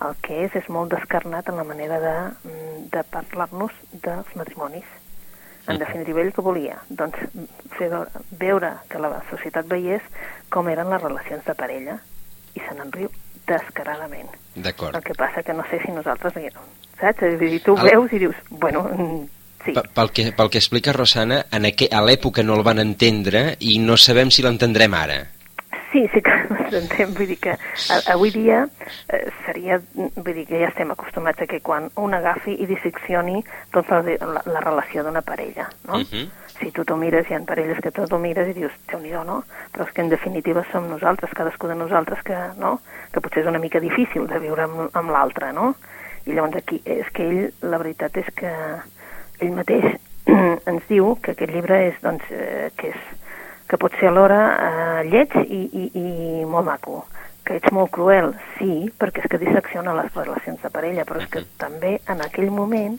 el 0.04 0.14
que 0.22 0.44
és 0.44 0.54
és 0.54 0.68
molt 0.70 0.92
descarnat 0.94 1.48
en 1.50 1.56
la 1.58 1.64
manera 1.64 1.98
de, 2.00 2.16
mm, 2.48 2.88
de 2.94 3.02
parlar-nos 3.10 3.72
dels 3.92 4.34
matrimonis. 4.36 4.84
En 5.68 5.76
definitiva, 5.78 6.20
ell 6.22 6.32
que 6.32 6.40
volia? 6.40 6.78
Doncs 6.88 7.18
fer 7.76 7.90
veure, 7.90 8.08
veure 8.40 8.70
que 8.88 8.98
la 9.02 9.18
societat 9.28 9.66
veiés 9.68 10.00
com 10.48 10.68
eren 10.68 10.88
les 10.88 11.02
relacions 11.02 11.44
de 11.44 11.54
parella 11.54 11.98
i 12.54 12.60
se 12.60 12.72
n'en 12.78 12.92
riu 12.92 13.10
descaradament. 13.46 14.30
D'acord. 14.54 14.94
El 14.96 15.02
que 15.02 15.14
passa 15.14 15.42
que 15.42 15.52
no 15.52 15.64
sé 15.68 15.80
si 15.84 15.90
nosaltres, 15.92 16.32
saps? 17.00 17.22
És 17.22 17.34
a 17.34 17.36
dir, 17.36 17.62
tu 17.62 17.76
El- 17.76 17.90
veus 17.90 18.12
i 18.12 18.18
dius, 18.18 18.36
bueno, 18.50 18.82
mm, 18.84 19.26
sí, 19.64 19.72
Pe- 19.72 19.82
Pel 19.94 20.10
que, 20.12 20.32
pel 20.32 20.50
que 20.50 20.58
explica 20.58 20.92
Rosana, 20.92 21.44
en 21.52 21.64
aqu 21.66 21.88
a 21.92 22.00
l'època 22.04 22.42
no 22.44 22.54
el 22.58 22.62
van 22.66 22.78
entendre 22.78 23.56
i 23.60 23.78
no 23.78 23.96
sabem 23.96 24.30
si 24.30 24.42
l'entendrem 24.42 24.94
ara. 24.94 25.26
sí, 25.92 26.02
sí 26.12 26.20
que 26.20 26.32
s'entén, 26.70 27.14
vull 27.16 27.26
dir 27.30 27.38
que 27.40 27.54
avui 28.12 28.28
dia 28.30 28.66
eh, 29.08 29.30
seria, 29.46 29.78
vull 29.94 30.34
dir 30.36 30.44
que 30.46 30.58
ja 30.60 30.68
estem 30.68 30.90
acostumats 30.92 31.40
a 31.40 31.46
que 31.48 31.62
quan 31.64 31.86
un 31.96 32.12
agafi 32.14 32.58
i 32.60 32.66
disseccioni 32.68 33.40
tota 33.72 34.02
la, 34.04 34.18
la, 34.34 34.42
la 34.52 34.60
relació 34.60 35.02
d'una 35.06 35.22
parella, 35.22 35.70
no? 35.88 36.02
Mhm. 36.04 36.28
Si 36.58 36.72
tu 36.74 36.82
t'ho 36.84 36.96
mires, 36.98 37.24
hi 37.30 37.34
ha 37.36 37.40
parelles 37.46 37.78
que 37.80 37.92
tu 37.94 38.04
t'ho 38.10 38.18
mires 38.18 38.48
i 38.50 38.52
dius, 38.52 38.72
déu 38.90 38.98
nhi 39.00 39.12
no? 39.14 39.44
Però 39.72 39.86
és 39.86 39.92
que 39.94 40.02
en 40.02 40.08
definitiva 40.10 40.64
som 40.72 40.88
nosaltres, 40.90 41.30
cadascú 41.30 41.68
de 41.70 41.76
nosaltres 41.78 42.20
que, 42.26 42.34
no? 42.58 42.80
que 43.12 43.20
potser 43.22 43.44
és 43.44 43.48
una 43.48 43.60
mica 43.62 43.78
difícil 43.80 44.26
de 44.26 44.40
viure 44.42 44.64
amb, 44.66 44.90
amb 44.92 45.10
l'altre, 45.14 45.52
no? 45.54 45.74
I 46.26 46.34
llavors 46.34 46.56
aquí 46.58 46.82
és 46.84 47.06
que 47.14 47.22
ell, 47.24 47.52
la 47.62 47.78
veritat 47.78 48.16
és 48.18 48.26
que 48.34 48.50
ell 49.40 49.54
mateix 49.56 49.84
ens 50.70 50.82
diu 50.88 51.14
que 51.22 51.32
aquest 51.32 51.52
llibre 51.52 51.80
és, 51.88 51.96
doncs, 52.02 52.24
eh, 52.30 52.68
que 52.76 52.92
és 52.92 53.00
que 53.68 53.76
pot 53.76 53.92
ser 54.00 54.08
alhora 54.08 54.40
eh, 54.56 55.00
lleig 55.10 55.34
i, 55.44 55.60
i, 55.68 55.84
i 56.00 56.44
molt 56.48 56.66
maco. 56.66 57.02
Que 57.44 57.58
ets 57.60 57.72
molt 57.72 57.92
cruel, 57.92 58.32
sí, 58.58 58.88
perquè 59.00 59.22
és 59.24 59.30
que 59.30 59.40
dissecciona 59.40 59.94
les 59.96 60.12
relacions 60.16 60.60
de 60.64 60.70
parella, 60.72 61.04
però 61.08 61.20
és 61.22 61.28
que 61.32 61.44
també 61.60 61.98
en 62.08 62.20
aquell 62.24 62.50
moment 62.52 62.98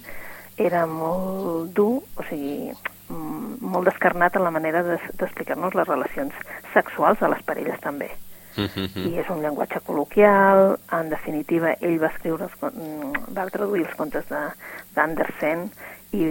era 0.58 0.86
molt 0.90 1.74
dur, 1.78 2.02
o 2.18 2.26
sigui, 2.30 2.72
mm, 3.10 3.60
molt 3.62 3.90
descarnat 3.90 4.36
en 4.38 4.46
la 4.46 4.54
manera 4.54 4.82
d'explicar-nos 4.84 5.78
les 5.78 5.88
relacions 5.88 6.34
sexuals 6.74 7.22
de 7.22 7.30
les 7.34 7.46
parelles 7.46 7.80
també. 7.82 8.10
Mhm. 8.58 9.06
I 9.08 9.20
és 9.22 9.30
un 9.30 9.42
llenguatge 9.42 9.80
col·loquial, 9.88 10.78
en 10.92 11.10
definitiva 11.10 11.76
ell 11.80 12.00
va 12.02 12.10
escriure, 12.10 12.50
els, 12.50 12.74
mm, 12.74 13.34
va 13.38 13.50
traduir 13.50 13.86
els 13.86 13.96
contes 13.96 14.28
de- 14.28 14.50
d'Andersen 14.96 15.70
i, 16.12 16.24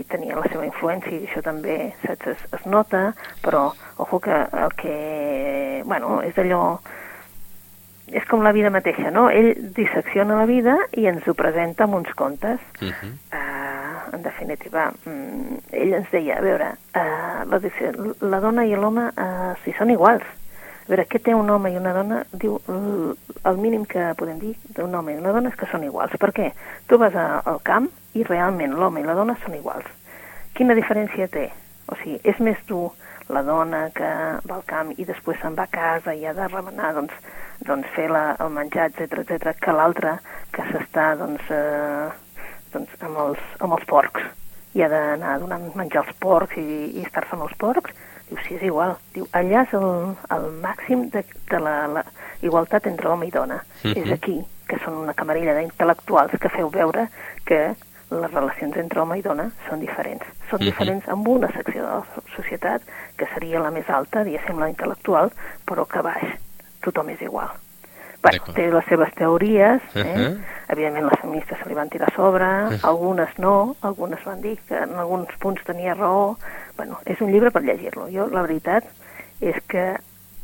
i 0.00 0.04
tenia 0.10 0.38
la 0.38 0.46
seva 0.50 0.66
influència 0.66 1.14
i 1.14 1.24
això 1.26 1.42
també 1.42 1.78
saps, 2.04 2.28
es, 2.34 2.44
es 2.54 2.66
nota, 2.70 3.08
però 3.42 3.70
ojo 4.02 4.20
que 4.22 4.34
el 4.34 4.76
que, 4.78 4.98
bueno, 5.86 6.20
és 6.22 6.38
allò 6.38 6.78
és 8.14 8.24
com 8.28 8.44
la 8.44 8.52
vida 8.52 8.70
mateixa, 8.70 9.10
no? 9.10 9.26
Ell 9.32 9.54
dissecciona 9.74 10.36
la 10.36 10.46
vida 10.46 10.76
i 11.00 11.08
ens 11.10 11.26
ho 11.26 11.34
presenta 11.34 11.88
amb 11.88 11.96
uns 11.98 12.12
contes. 12.14 12.60
Mhm. 12.80 13.12
Uh, 13.32 14.14
en 14.14 14.22
definitiva, 14.22 14.92
mm, 15.06 15.58
ell 15.72 15.94
ens 15.98 16.10
deia, 16.12 16.38
a 16.38 16.42
veure, 16.44 16.68
uh, 16.94 17.42
la, 17.48 17.60
la 18.20 18.40
dona 18.40 18.66
i 18.68 18.76
l'home, 18.76 19.08
uh, 19.08 19.54
si 19.64 19.72
són 19.78 19.90
iguals, 19.90 20.22
a 20.84 20.92
veure, 20.92 21.06
què 21.08 21.18
té 21.24 21.34
un 21.34 21.48
home 21.50 21.72
i 21.72 21.78
una 21.80 21.94
dona? 21.96 22.22
Diu, 22.30 22.58
el 22.68 23.56
mínim 23.56 23.86
que 23.88 24.12
podem 24.20 24.38
dir 24.38 24.52
d'un 24.76 24.94
home 24.94 25.14
i 25.14 25.16
una 25.16 25.32
dona 25.32 25.48
és 25.48 25.56
que 25.56 25.66
són 25.72 25.82
iguals. 25.82 26.12
Per 26.20 26.30
què? 26.36 26.50
Tu 26.86 26.98
vas 27.00 27.14
a, 27.16 27.40
al 27.40 27.62
camp 27.64 27.88
i 28.14 28.24
realment 28.24 28.74
l'home 28.78 29.00
i 29.00 29.06
la 29.06 29.16
dona 29.18 29.36
són 29.44 29.56
iguals. 29.58 29.86
Quina 30.54 30.76
diferència 30.78 31.28
té? 31.28 31.48
O 31.90 31.96
sigui, 32.00 32.20
és 32.24 32.38
més 32.40 32.60
dur 32.68 32.92
la 33.28 33.42
dona 33.42 33.88
que 33.96 34.10
va 34.48 34.58
al 34.58 34.64
camp 34.68 34.92
i 34.96 35.06
després 35.08 35.40
se'n 35.40 35.56
va 35.58 35.64
a 35.64 35.72
casa 35.72 36.14
i 36.14 36.26
ha 36.26 36.34
de 36.36 36.46
remenar, 36.48 36.92
doncs, 36.96 37.14
doncs 37.64 37.88
fer 37.96 38.10
la, 38.12 38.36
el 38.40 38.52
menjar, 38.52 38.90
etc 38.90 39.22
etc 39.24 39.56
que 39.60 39.72
l'altre 39.72 40.18
que 40.52 40.64
s'està, 40.70 41.14
doncs, 41.20 41.50
eh, 41.50 42.48
doncs 42.74 42.96
amb, 43.00 43.20
els, 43.26 43.44
amb 43.64 43.78
els 43.78 43.86
porcs 43.88 44.32
i 44.74 44.82
ha 44.82 44.90
d'anar 44.90 45.38
donant 45.40 45.70
menjar 45.78 46.02
als 46.02 46.16
porcs 46.20 46.58
i, 46.60 46.66
i 46.98 47.04
estar-se 47.06 47.36
amb 47.36 47.46
els 47.46 47.54
porcs, 47.60 47.94
diu, 48.28 48.38
sí, 48.42 48.56
és 48.58 48.64
igual. 48.66 48.96
Diu, 49.14 49.26
allà 49.38 49.62
és 49.62 49.74
el, 49.78 49.88
el 50.34 50.48
màxim 50.64 51.06
de, 51.14 51.22
de 51.50 51.60
la, 51.62 51.76
la 51.94 52.02
igualtat 52.42 52.88
entre 52.90 53.12
home 53.12 53.28
i 53.28 53.34
dona. 53.34 53.60
Uh 53.84 53.90
-huh. 53.90 53.96
És 54.02 54.10
aquí, 54.12 54.40
que 54.68 54.78
són 54.84 54.98
una 55.04 55.14
camarilla 55.14 55.54
d'intel·lectuals 55.54 56.38
que 56.40 56.48
feu 56.48 56.70
veure 56.70 57.08
que 57.46 57.74
les 58.10 58.30
relacions 58.32 58.76
entre 58.76 59.00
home 59.00 59.18
i 59.18 59.22
dona 59.22 59.50
són 59.68 59.80
diferents. 59.80 60.24
Són 60.50 60.58
uh 60.58 60.60
-huh. 60.60 60.70
diferents 60.70 61.08
amb 61.08 61.28
una 61.28 61.48
secció 61.52 61.82
de 61.82 61.88
la 61.88 62.04
societat 62.36 62.82
que 63.16 63.26
seria 63.34 63.60
la 63.60 63.70
més 63.70 63.88
alta, 63.88 64.24
diguéssim, 64.24 64.58
la 64.58 64.70
intel·lectual, 64.70 65.30
però 65.66 65.86
que 65.86 66.02
baix 66.02 66.24
tothom 66.80 67.08
és 67.08 67.20
igual. 67.20 67.50
Bueno, 68.24 68.44
té 68.56 68.70
les 68.72 68.84
seves 68.88 69.12
teories, 69.14 69.82
eh? 69.94 70.00
Uh 70.00 70.06
-huh. 70.06 70.38
evidentment 70.68 71.10
les 71.10 71.20
feministes 71.20 71.58
se 71.58 71.68
li 71.68 71.74
van 71.74 71.88
tirar 71.88 72.08
a 72.08 72.16
sobre, 72.16 72.44
uh 72.44 72.70
-huh. 72.70 72.78
algunes 72.82 73.38
no, 73.38 73.76
algunes 73.80 74.24
van 74.24 74.40
dir 74.40 74.58
que 74.68 74.76
en 74.76 74.94
alguns 74.94 75.28
punts 75.38 75.62
tenia 75.64 75.94
raó. 75.94 76.36
Bueno, 76.76 76.98
és 77.04 77.20
un 77.20 77.30
llibre 77.30 77.50
per 77.50 77.62
llegir-lo. 77.62 78.08
Jo, 78.10 78.26
la 78.28 78.40
veritat, 78.42 78.84
és 79.40 79.56
que 79.66 79.96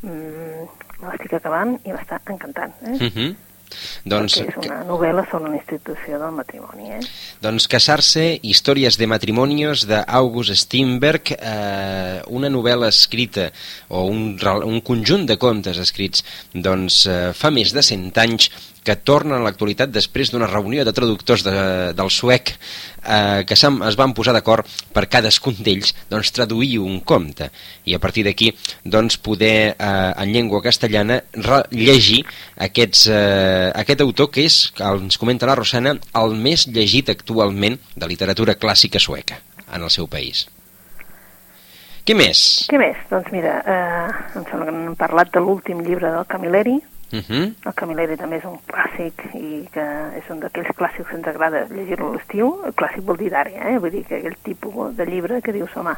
mm, 0.03 0.69
l'estic 1.07 1.33
acabant 1.33 1.81
i 1.85 1.93
m'està 1.93 2.21
encantant. 2.27 2.73
Eh? 2.83 2.91
Uh 2.91 3.11
-huh. 3.15 3.37
Doncs, 4.05 4.41
Perquè 4.41 4.67
és 4.67 4.71
una 4.71 4.85
novel·la 4.89 5.25
sobre 5.31 5.51
una 5.51 5.59
institució 5.59 6.21
del 6.23 6.35
matrimoni. 6.37 6.91
Eh? 6.97 7.01
Doncs 7.45 7.69
Casar-se, 7.71 8.27
històries 8.43 8.99
de 9.01 9.09
matrimonios 9.11 9.87
d'August 9.91 10.57
Steinberg, 10.65 11.35
eh, 11.37 12.21
una 12.29 12.51
novel·la 12.53 12.91
escrita 12.91 13.51
o 13.89 14.07
un, 14.11 14.35
un 14.67 14.81
conjunt 14.87 15.27
de 15.29 15.39
contes 15.41 15.79
escrits 15.81 16.25
doncs, 16.55 17.05
eh, 17.07 17.31
fa 17.37 17.53
més 17.55 17.75
de 17.77 17.85
100 17.87 18.21
anys 18.25 18.51
que 18.85 18.97
torna 18.97 19.37
a 19.37 19.45
l'actualitat 19.45 19.93
després 19.93 20.31
d'una 20.33 20.49
reunió 20.49 20.85
de 20.87 20.95
traductors 20.97 21.45
de, 21.45 21.53
del 21.97 22.11
suec 22.13 22.55
eh, 22.55 23.43
que 23.47 23.57
es 23.57 23.99
van 24.01 24.15
posar 24.17 24.33
d'acord 24.37 24.69
per 24.95 25.07
cadascun 25.13 25.59
d'ells 25.61 25.93
doncs, 26.11 26.33
traduir 26.37 26.79
un 26.81 27.01
conte 27.05 27.51
i 27.85 27.97
a 27.97 28.01
partir 28.01 28.25
d'aquí 28.25 28.51
doncs, 28.85 29.19
poder 29.21 29.75
eh, 29.75 30.13
en 30.23 30.33
llengua 30.33 30.63
castellana 30.65 31.21
llegir 31.71 32.23
aquests, 32.69 33.07
eh, 33.13 33.60
aquest 33.75 34.01
autor 34.05 34.31
que 34.35 34.45
és, 34.49 34.61
ens 34.81 35.19
comenta 35.21 35.49
la 35.49 35.57
Rosana, 35.59 35.97
el 36.23 36.37
més 36.37 36.67
llegit 36.69 37.11
actualment 37.13 37.79
de 37.97 38.09
literatura 38.11 38.57
clàssica 38.61 39.03
sueca 39.03 39.41
en 39.73 39.83
el 39.83 39.91
seu 39.91 40.09
país. 40.11 40.47
Què 42.07 42.17
més? 42.17 42.41
Què 42.71 42.79
més? 42.81 42.97
Doncs 43.11 43.29
mira, 43.35 43.59
eh, 43.61 44.39
em 44.39 44.47
sembla 44.49 44.67
que 44.67 44.73
hem 44.75 44.97
parlat 44.99 45.31
de 45.35 45.43
l'últim 45.45 45.85
llibre 45.87 46.11
del 46.11 46.27
Camilleri, 46.27 46.81
Uh 47.13 47.17
mhm. 47.17 47.25
-huh. 47.29 47.55
El 47.67 47.75
Camilleri 47.75 48.17
també 48.17 48.37
és 48.37 48.45
un 48.45 48.59
clàssic 48.71 49.15
i 49.35 49.67
que 49.75 49.85
és 50.19 50.31
un 50.31 50.39
d'aquells 50.39 50.71
clàssics 50.79 51.09
que 51.09 51.17
ens 51.17 51.27
agrada 51.27 51.67
llegir-lo 51.67 52.07
a 52.09 52.13
l'estiu. 52.13 52.63
El 52.65 52.73
clàssic 52.73 53.03
vol 53.03 53.17
dir 53.17 53.31
d'àrea, 53.31 53.63
eh? 53.71 53.79
vull 53.79 53.91
dir 53.91 54.05
que 54.05 54.17
aquell 54.19 54.37
tipus 54.45 54.97
de 54.97 55.07
llibre 55.07 55.43
que 55.43 55.53
dius, 55.53 55.77
home, 55.77 55.95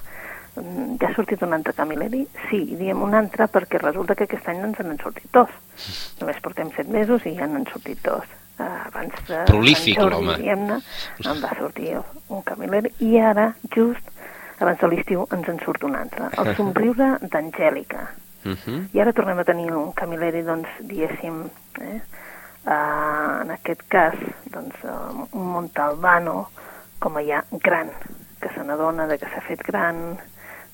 ja 0.54 1.08
ha 1.08 1.14
sortit 1.16 1.42
un 1.42 1.52
altre 1.56 1.72
Camilleri? 1.72 2.22
Sí, 2.50 2.62
diem 2.76 3.02
un 3.02 3.14
altre 3.16 3.48
perquè 3.48 3.80
resulta 3.80 4.14
que 4.14 4.26
aquest 4.28 4.48
any 4.52 4.60
no 4.60 4.70
ens 4.70 4.80
n'han 4.84 5.00
sortit 5.00 5.28
dos. 5.32 5.52
Només 6.20 6.40
portem 6.44 6.72
set 6.76 6.88
mesos 6.92 7.26
i 7.26 7.34
ja 7.38 7.48
n'han 7.48 7.66
sortit 7.72 8.02
dos. 8.04 8.26
Uh, 8.60 8.66
abans 8.86 9.14
de 9.28 9.44
Prolífic, 9.48 9.98
l'home. 9.98 10.36
Em 10.44 11.40
va 11.40 11.54
sortir 11.58 11.96
un 12.28 12.42
Camilleri 12.44 12.92
i 13.00 13.16
ara, 13.18 13.54
just 13.74 14.10
abans 14.60 14.78
de 14.78 14.92
l'estiu, 14.92 15.24
ens 15.32 15.48
en 15.48 15.62
surt 15.64 15.88
un 15.88 15.96
altre. 15.96 16.28
El 16.38 16.52
somriure 16.58 17.16
d'Angèlica 17.22 18.10
Uh 18.44 18.52
-huh. 18.52 18.88
I 18.92 19.00
ara 19.00 19.12
tornem 19.12 19.38
a 19.38 19.44
tenir 19.44 19.70
un 19.72 19.92
Camilleri, 19.92 20.42
doncs, 20.42 20.68
diguéssim, 20.80 21.50
eh? 21.80 22.00
Uh, 22.64 23.42
en 23.42 23.50
aquest 23.50 23.82
cas, 23.88 24.14
doncs, 24.50 24.74
uh, 24.84 25.26
un 25.30 25.46
Montalbano 25.52 26.48
com 26.98 27.16
a 27.16 27.22
ja 27.22 27.44
gran, 27.50 27.90
que 28.40 28.48
se 28.48 28.64
n'adona 28.64 29.06
de 29.06 29.18
que 29.18 29.26
s'ha 29.26 29.40
fet 29.40 29.62
gran, 29.62 30.18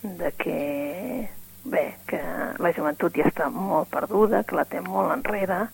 de 0.03 0.33
que, 0.39 1.29
bé, 1.65 1.85
que 2.07 2.21
la 2.63 2.73
joventut 2.77 3.17
ja 3.19 3.29
està 3.29 3.49
molt 3.53 3.91
perduda, 3.93 4.45
que 4.47 4.59
la 4.59 4.67
té 4.69 4.83
molt 4.85 5.13
enrere, 5.15 5.67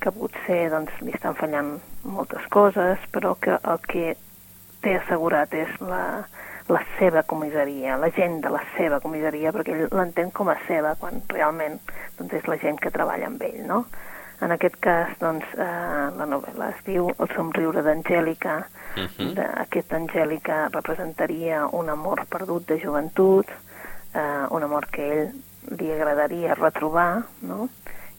que 0.00 0.12
potser 0.12 0.66
doncs, 0.70 0.94
li 1.02 1.14
estan 1.16 1.36
fallant 1.38 1.76
moltes 2.04 2.46
coses, 2.52 3.02
però 3.12 3.34
que 3.40 3.56
el 3.56 3.80
que 3.88 4.16
té 4.84 4.96
assegurat 4.98 5.54
és 5.56 5.72
la, 5.80 6.02
la 6.68 6.82
seva 6.98 7.22
comissaria, 7.26 7.96
la 7.98 8.10
gent 8.14 8.40
de 8.44 8.52
la 8.52 8.62
seva 8.76 9.00
comissaria, 9.02 9.52
perquè 9.54 9.74
ell 9.74 9.96
l'entén 9.98 10.30
com 10.34 10.50
a 10.52 10.58
seva, 10.66 10.94
quan 11.00 11.22
realment 11.32 11.80
doncs, 12.18 12.36
és 12.38 12.46
la 12.50 12.58
gent 12.62 12.78
que 12.82 12.94
treballa 12.94 13.30
amb 13.30 13.42
ell, 13.48 13.62
no? 13.66 13.84
En 14.44 14.52
aquest 14.52 14.76
cas, 14.84 15.14
doncs, 15.20 15.46
eh, 15.56 15.66
la 16.18 16.26
novel·la 16.28 16.70
es 16.74 16.82
diu 16.84 17.08
El 17.08 17.30
somriure 17.34 17.82
d'Angèlica. 17.82 18.56
Uh 18.96 19.00
mhm. 19.00 19.32
-huh. 19.32 19.50
Aquesta 19.62 19.96
Angèlica 19.96 20.68
representaria 20.72 21.66
un 21.66 21.88
amor 21.88 22.26
perdut 22.28 22.66
de 22.66 22.78
joventut, 22.80 23.46
eh, 24.14 24.46
un 24.50 24.62
amor 24.62 24.86
que 24.90 25.02
ell 25.12 25.32
li 25.78 25.92
agradaria 25.92 26.54
retrobar, 26.54 27.24
no? 27.42 27.68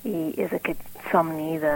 I 0.03 0.33
és 0.37 0.53
aquest 0.53 0.81
somni 1.11 1.59
de, 1.59 1.75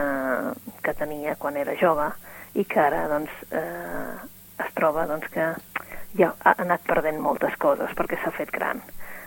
que 0.82 0.94
tenia 0.94 1.36
quan 1.36 1.58
era 1.58 1.76
jove 1.80 2.12
i 2.54 2.66
que 2.66 2.80
ara, 2.80 3.08
doncs, 3.08 3.32
eh, 3.52 4.66
es 4.66 4.74
troba, 4.74 5.06
doncs, 5.08 5.28
que 5.30 5.54
ja 6.18 6.34
ha 6.44 6.56
anat 6.64 6.84
perdent 6.88 7.20
moltes 7.22 7.56
coses 7.62 7.94
perquè 7.98 8.20
s'ha 8.22 8.34
fet 8.36 8.52
gran. 8.52 8.82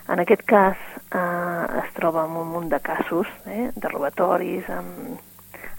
En 0.09 0.21
aquest 0.21 0.43
cas 0.45 0.77
eh, 1.17 1.81
es 1.83 1.93
troba 1.97 2.27
en 2.29 2.37
un 2.37 2.51
munt 2.53 2.69
de 2.73 2.81
casos 2.85 3.29
eh, 3.47 3.71
de 3.75 3.89
robatoris 3.89 4.69
en, 4.69 5.19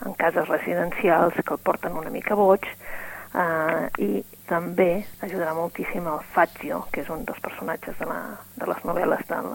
en 0.05 0.13
cases 0.17 0.47
residencials 0.47 1.35
que 1.35 1.53
el 1.53 1.61
porten 1.61 1.97
una 1.97 2.09
mica 2.09 2.35
boig 2.35 2.65
eh, 2.65 3.85
i 4.01 4.23
també 4.49 5.05
ajudarà 5.21 5.53
moltíssim 5.53 6.09
el 6.09 6.25
Fazio, 6.33 6.85
que 6.91 7.05
és 7.05 7.13
un 7.13 7.25
dels 7.25 7.41
personatges 7.41 7.97
de, 8.01 8.09
la, 8.09 8.19
de 8.57 8.69
les 8.71 8.83
novel·les 8.89 9.25
del, 9.29 9.53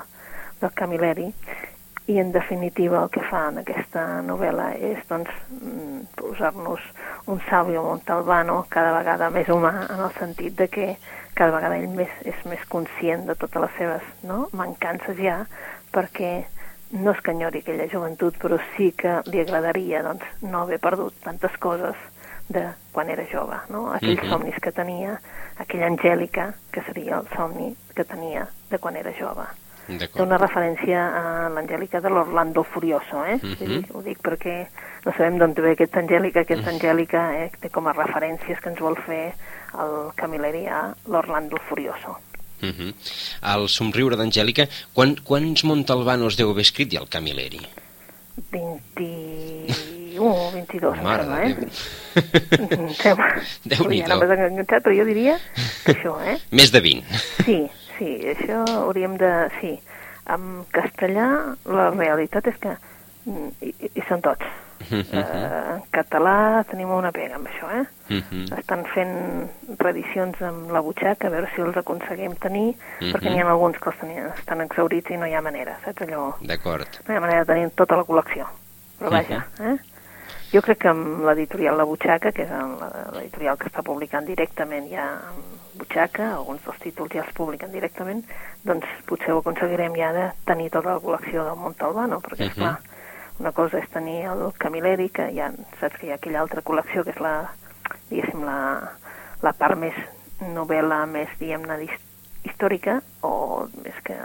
del 0.62 0.74
Camilleri 0.78 1.28
i 2.06 2.18
en 2.18 2.32
definitiva 2.32 3.02
el 3.04 3.10
que 3.10 3.22
fa 3.30 3.46
en 3.50 3.60
aquesta 3.60 4.02
novel·la 4.26 4.72
és 4.76 5.02
doncs, 5.08 5.30
mm, 5.60 6.00
posar-nos 6.18 6.80
un 7.26 7.40
Savio 7.48 7.82
Montalbano 7.84 8.64
cada 8.68 8.96
vegada 8.96 9.30
més 9.30 9.48
humà 9.48 9.86
en 9.88 10.00
el 10.00 10.12
sentit 10.18 10.56
de 10.58 10.68
que 10.68 10.86
cada 11.34 11.52
vegada 11.54 11.78
ell 11.78 11.92
més, 11.94 12.10
és 12.24 12.40
més 12.46 12.64
conscient 12.68 13.26
de 13.28 13.36
totes 13.38 13.62
les 13.62 13.76
seves 13.78 14.08
no? 14.22 14.48
mancances 14.52 15.16
ja 15.20 15.44
perquè 15.92 16.32
no 16.90 17.14
és 17.14 17.22
que 17.22 17.30
enyori 17.36 17.62
aquella 17.62 17.88
joventut 17.92 18.38
però 18.42 18.58
sí 18.74 18.90
que 18.92 19.20
li 19.30 19.44
agradaria 19.44 20.02
doncs, 20.02 20.26
no 20.42 20.64
haver 20.64 20.80
perdut 20.82 21.14
tantes 21.22 21.56
coses 21.62 21.96
de 22.50 22.66
quan 22.90 23.08
era 23.08 23.22
jove, 23.30 23.60
no? 23.68 23.92
aquells 23.92 24.18
mm 24.18 24.24
-hmm. 24.24 24.30
somnis 24.30 24.60
que 24.60 24.72
tenia, 24.72 25.20
aquella 25.56 25.86
Angèlica 25.86 26.54
que 26.72 26.82
seria 26.82 27.20
el 27.20 27.28
somni 27.36 27.76
que 27.94 28.04
tenia 28.04 28.48
de 28.70 28.78
quan 28.78 28.96
era 28.96 29.12
jove 29.12 29.46
té 29.98 30.22
una 30.22 30.38
referència 30.38 31.00
a 31.00 31.48
l'Angèlica 31.54 32.00
de 32.00 32.10
l'Orlando 32.12 32.62
Furioso, 32.62 33.24
eh? 33.24 33.38
Uh 33.42 33.56
-huh. 33.56 33.84
Ho 33.94 34.02
dic 34.02 34.18
perquè 34.22 34.66
no 35.04 35.12
sabem 35.12 35.38
d'on 35.38 35.54
ve 35.54 35.72
aquesta 35.72 36.00
Angèlica, 36.00 36.40
aquesta 36.40 36.70
Angèlica 36.70 37.20
eh, 37.42 37.50
té 37.60 37.70
com 37.70 37.86
a 37.86 37.92
referències 37.92 38.60
que 38.60 38.68
ens 38.68 38.80
vol 38.80 38.96
fer 39.06 39.34
el 39.74 40.12
Camilleri 40.14 40.66
a 40.66 40.94
l'Orlando 41.06 41.56
Furioso. 41.68 42.18
Uh 42.62 42.68
-huh. 42.68 42.94
El 43.54 43.68
somriure 43.68 44.16
d'Angèlica, 44.16 44.68
quan, 44.92 45.16
quants 45.24 45.64
Montalbanos 45.64 46.36
deu 46.36 46.50
haver 46.50 46.62
escrit 46.62 46.92
ja 46.92 47.00
el 47.00 47.08
Camilleri? 47.08 47.60
21 48.50 50.50
22, 50.52 51.02
Mare 51.02 51.24
sembla, 51.24 51.44
eh? 51.44 51.56
Déu-n'hi-do. 53.70 54.08
Ja 54.08 54.16
però 54.80 54.94
jo 54.96 55.04
diria 55.08 55.38
que 55.84 55.92
això, 55.94 56.12
eh? 56.24 56.38
Més 56.50 56.72
de 56.72 56.80
20. 56.80 57.04
Sí, 57.44 57.70
sí, 58.00 58.16
això 58.34 58.64
hauríem 58.80 59.16
de... 59.20 59.30
Sí, 59.60 59.76
en 60.30 60.64
castellà 60.74 61.28
la 61.66 61.90
realitat 61.94 62.50
és 62.50 62.58
que 62.62 62.74
mm, 63.26 63.48
hi, 63.62 63.72
hi 63.94 64.04
són 64.08 64.24
tots. 64.24 64.44
Uh 64.80 64.96
-huh. 64.96 65.18
uh, 65.20 65.74
en 65.74 65.82
català 65.92 66.64
tenim 66.70 66.90
una 66.90 67.12
pega 67.12 67.36
amb 67.36 67.46
això, 67.46 67.68
eh? 67.80 67.84
Uh 68.08 68.22
-huh. 68.30 68.58
Estan 68.58 68.84
fent 68.94 69.50
reedicions 69.78 70.40
amb 70.42 70.70
la 70.70 70.80
butxaca 70.80 71.26
a 71.26 71.30
veure 71.30 71.50
si 71.54 71.60
els 71.60 71.76
aconseguim 71.76 72.34
tenir, 72.34 72.68
uh 72.70 72.74
-huh. 73.00 73.12
perquè 73.12 73.30
n'hi 73.30 73.40
ha 73.42 73.50
alguns 73.50 73.78
que 73.78 73.90
els 73.90 73.98
tenien, 73.98 74.26
estan 74.38 74.60
exaurits 74.60 75.10
i 75.10 75.16
no 75.16 75.26
hi 75.26 75.34
ha 75.34 75.40
manera, 75.42 75.78
saps 75.84 76.02
allò? 76.02 76.34
D'acord. 76.40 76.88
No 77.06 77.14
hi 77.14 77.16
ha 77.16 77.20
manera 77.20 77.44
de 77.44 77.52
tenir 77.52 77.70
tota 77.70 77.96
la 77.96 78.04
col·lecció. 78.04 78.46
Però 78.98 79.10
vaja, 79.10 79.36
uh 79.36 79.64
-huh. 79.64 79.74
eh? 79.74 79.78
Jo 80.50 80.62
crec 80.66 80.80
que 80.82 80.90
amb 80.90 81.22
l'editorial 81.28 81.76
La 81.78 81.86
Butxaca, 81.86 82.32
que 82.34 82.42
és 82.42 82.50
l'editorial 83.14 83.58
que 83.58 83.68
està 83.70 83.84
publicant 83.86 84.26
directament 84.26 84.88
ja 84.90 85.06
Butxaca, 85.78 86.32
alguns 86.34 86.64
dels 86.64 86.80
títols 86.82 87.14
ja 87.14 87.22
es 87.22 87.34
publiquen 87.36 87.70
directament, 87.70 88.24
doncs 88.66 88.88
potser 89.06 89.30
ho 89.32 89.38
aconseguirem 89.44 89.94
ja 89.94 90.10
de 90.16 90.24
tenir 90.48 90.72
tota 90.74 90.96
la 90.96 91.02
col·lecció 91.04 91.44
del 91.46 91.60
Montalbano, 91.60 92.18
perquè, 92.24 92.42
uh 92.42 92.46
-huh. 92.46 92.50
esclar, 92.50 92.78
una 93.38 93.52
cosa 93.52 93.78
és 93.78 93.88
tenir 93.90 94.24
el 94.26 94.52
Camilleri, 94.58 95.08
que 95.08 95.30
ja 95.32 95.52
saps 95.80 95.96
que 95.96 96.06
hi 96.06 96.10
ha 96.10 96.14
aquella 96.16 96.40
altra 96.40 96.62
col·lecció, 96.62 97.04
que 97.04 97.10
és 97.10 97.20
la, 97.20 97.52
diguéssim, 98.10 98.44
la, 98.44 98.90
la 99.42 99.52
part 99.52 99.78
més 99.78 99.94
novel·la, 100.40 101.06
més, 101.06 101.28
diguem-ne, 101.38 101.86
històrica, 102.44 103.00
o 103.22 103.68
més 103.84 103.94
que, 104.02 104.18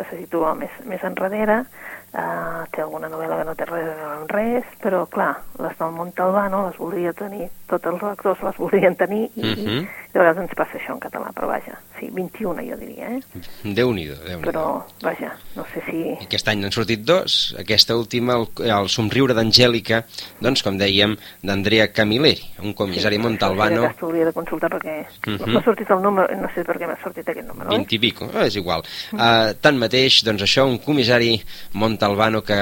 que 0.00 0.08
se 0.08 0.20
situa 0.24 0.56
més, 0.58 0.82
més 0.88 1.04
enrere, 1.06 1.62
Uh, 2.10 2.64
té 2.74 2.80
alguna 2.82 3.06
novel·la 3.06 3.36
que 3.38 3.44
no 3.46 3.52
té 3.54 3.66
res 3.68 3.86
a 4.02 4.06
amb 4.16 4.32
res, 4.34 4.70
però 4.82 5.04
clar, 5.06 5.28
les 5.62 5.76
del 5.78 5.92
Montalbano 5.94 6.64
les 6.64 6.78
voldria 6.82 7.12
tenir, 7.14 7.46
tots 7.70 7.86
els 7.86 8.02
lectors 8.02 8.42
les 8.42 8.58
voldrien 8.58 8.96
tenir 8.98 9.28
i, 9.28 9.44
uh 9.44 9.44
-huh. 9.44 9.58
i 9.60 9.66
Mhm. 9.68 9.86
De 10.12 10.18
vegades 10.18 10.42
ens 10.42 10.54
passa 10.58 10.78
això 10.78 10.94
en 10.96 11.00
català, 11.02 11.30
però 11.36 11.48
vaja, 11.50 11.76
sí, 11.98 12.08
21 12.14 12.64
jo 12.66 12.78
diria, 12.80 13.10
eh? 13.16 13.42
Déu-n'hi-do, 13.62 14.16
déu 14.26 14.40
nhi 14.40 14.46
Però, 14.48 14.64
vaja, 15.04 15.30
no 15.56 15.66
sé 15.72 15.82
si... 15.86 16.02
Aquest 16.26 16.50
any 16.50 16.62
n'han 16.62 16.74
sortit 16.74 17.04
dos, 17.06 17.38
aquesta 17.60 17.96
última, 17.98 18.38
el, 18.40 18.48
el 18.66 18.90
somriure 18.92 19.36
d'Angèlica, 19.36 20.02
doncs, 20.42 20.64
com 20.66 20.78
dèiem, 20.80 21.16
d'Andrea 21.46 21.90
Camilleri, 21.94 22.50
un 22.66 22.74
comissari 22.74 23.20
sí, 23.20 23.22
Montalbano, 23.22 23.86
Això 23.90 24.08
hauria 24.08 24.28
de 24.30 24.34
consultar 24.36 24.72
perquè 24.72 24.98
Uh 25.00 25.36
-huh. 25.36 25.46
m'ha 25.46 25.62
sortit 25.62 25.90
el 25.90 26.02
número, 26.02 26.28
no 26.36 26.48
sé 26.54 26.64
per 26.64 26.76
què 26.78 26.86
m'ha 26.86 26.98
sortit 27.02 27.28
aquest 27.28 27.46
número, 27.46 27.70
20 27.70 27.92
eh? 27.92 27.96
i 27.96 27.98
pico, 27.98 28.24
eh, 28.34 28.46
és 28.46 28.56
igual. 28.56 28.82
Uh, 29.12 29.52
tanmateix, 29.60 30.22
doncs 30.24 30.42
això, 30.42 30.66
un 30.66 30.78
comissari 30.78 31.42
Montalbano 31.72 32.42
que 32.42 32.58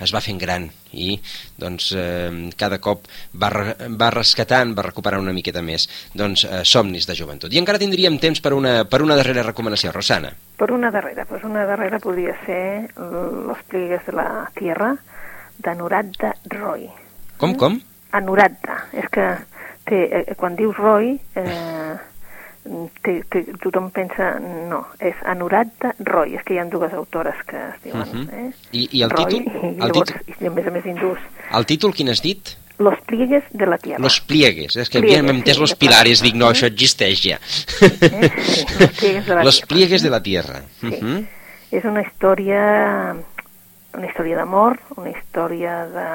es 0.00 0.14
va 0.14 0.20
fent 0.20 0.38
gran 0.38 0.70
i 0.94 1.18
doncs 1.60 1.90
eh, 1.98 2.50
cada 2.56 2.78
cop 2.82 3.08
va, 3.40 3.50
va 3.90 4.10
rescatant, 4.14 4.74
va 4.76 4.86
recuperant 4.86 5.22
una 5.22 5.34
miqueta 5.36 5.62
més 5.62 5.88
doncs, 6.14 6.46
eh, 6.46 6.62
somnis 6.64 7.08
de 7.08 7.16
joventut. 7.18 7.52
I 7.52 7.60
encara 7.62 7.80
tindríem 7.82 8.18
temps 8.22 8.40
per 8.44 8.54
una, 8.56 8.76
per 8.88 9.02
una 9.04 9.18
darrera 9.18 9.46
recomanació, 9.46 9.92
Rosana. 9.92 10.32
Per 10.58 10.70
una 10.72 10.90
darrera, 10.94 11.26
pues 11.28 11.44
una 11.44 11.64
darrera 11.66 11.98
podria 11.98 12.36
ser 12.46 12.90
Los 12.96 13.62
pliegues 13.68 14.04
de 14.06 14.12
la 14.12 14.50
tierra, 14.54 14.94
d'Anuradha 15.58 16.34
Roy. 16.50 16.88
Com, 17.38 17.54
com? 17.58 17.78
Anuradha, 18.14 18.84
és 18.94 19.06
que 19.12 19.26
té, 19.88 20.00
eh, 20.06 20.34
quan 20.38 20.56
dius 20.56 20.76
Roy, 20.78 21.14
eh, 21.34 21.94
té, 23.02 23.22
té, 23.30 23.42
tothom 23.62 23.90
pensa, 23.94 24.38
no, 24.70 24.82
és 24.98 25.14
Anuradha 25.30 25.94
Roy, 26.00 26.34
és 26.38 26.42
que 26.44 26.54
hi 26.54 26.58
ha 26.58 26.64
dues 26.70 26.92
autores 26.92 27.36
que 27.46 27.56
es 27.56 27.82
diuen, 27.84 28.08
Mhm. 28.12 28.28
eh? 28.32 28.52
I- 28.72 28.88
i 28.98 29.02
el 29.02 29.10
Roy, 29.10 29.24
títol? 29.26 29.42
I, 29.42 29.66
El 29.66 29.76
llavors, 29.78 30.12
títol? 30.12 30.34
i 30.40 30.46
a 30.46 30.50
més 30.50 30.66
a 30.66 30.70
més 30.70 30.86
hindús. 30.86 31.18
El 31.52 31.66
títol 31.66 31.92
quin 31.94 32.08
has 32.10 32.22
dit? 32.22 32.48
Los 32.78 32.98
pliegues 33.06 33.44
de 33.52 33.66
la 33.66 33.78
tierra. 33.78 34.02
Los 34.02 34.20
pliegues. 34.20 34.76
És 34.76 34.88
que 34.90 34.98
Pliegues, 34.98 35.20
havíem 35.20 35.36
entès 35.36 35.54
sí, 35.54 35.60
los 35.60 35.74
pilares, 35.76 36.20
dic, 36.22 36.34
no, 36.34 36.48
eh? 36.50 36.54
això 36.54 36.66
existeix 36.66 37.20
ja. 37.22 37.38
Eh? 37.80 38.30
Sí, 38.42 38.64
los 38.80 38.90
pliegues 38.98 39.26
de 39.26 39.34
la 39.34 39.44
Los 39.44 39.54
tierra. 39.56 39.68
pliegues 39.68 40.02
de 40.02 40.10
la 40.10 40.22
tierra. 40.22 40.62
Sí. 40.80 40.86
Mhm. 41.00 41.26
És 41.70 41.84
una 41.84 42.02
història 42.02 43.14
una 43.94 44.06
història 44.08 44.36
d'amor, 44.36 44.80
una 44.96 45.10
història 45.10 45.86
de, 45.86 46.08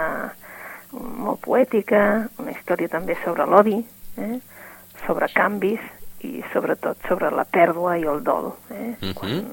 molt 0.91 1.39
poètica, 1.39 2.27
una 2.37 2.51
història 2.51 2.89
també 2.89 3.15
sobre 3.23 3.45
l'odi, 3.45 3.77
eh? 4.17 4.39
sobre 5.07 5.29
canvis 5.33 5.79
i 6.25 6.43
sobretot 6.53 7.07
sobre 7.07 7.31
la 7.31 7.45
pèrdua 7.45 7.97
i 7.99 8.05
el 8.07 8.23
dol. 8.23 8.53
Eh? 8.69 8.95
Mhm. 8.99 9.13
Quan... 9.15 9.51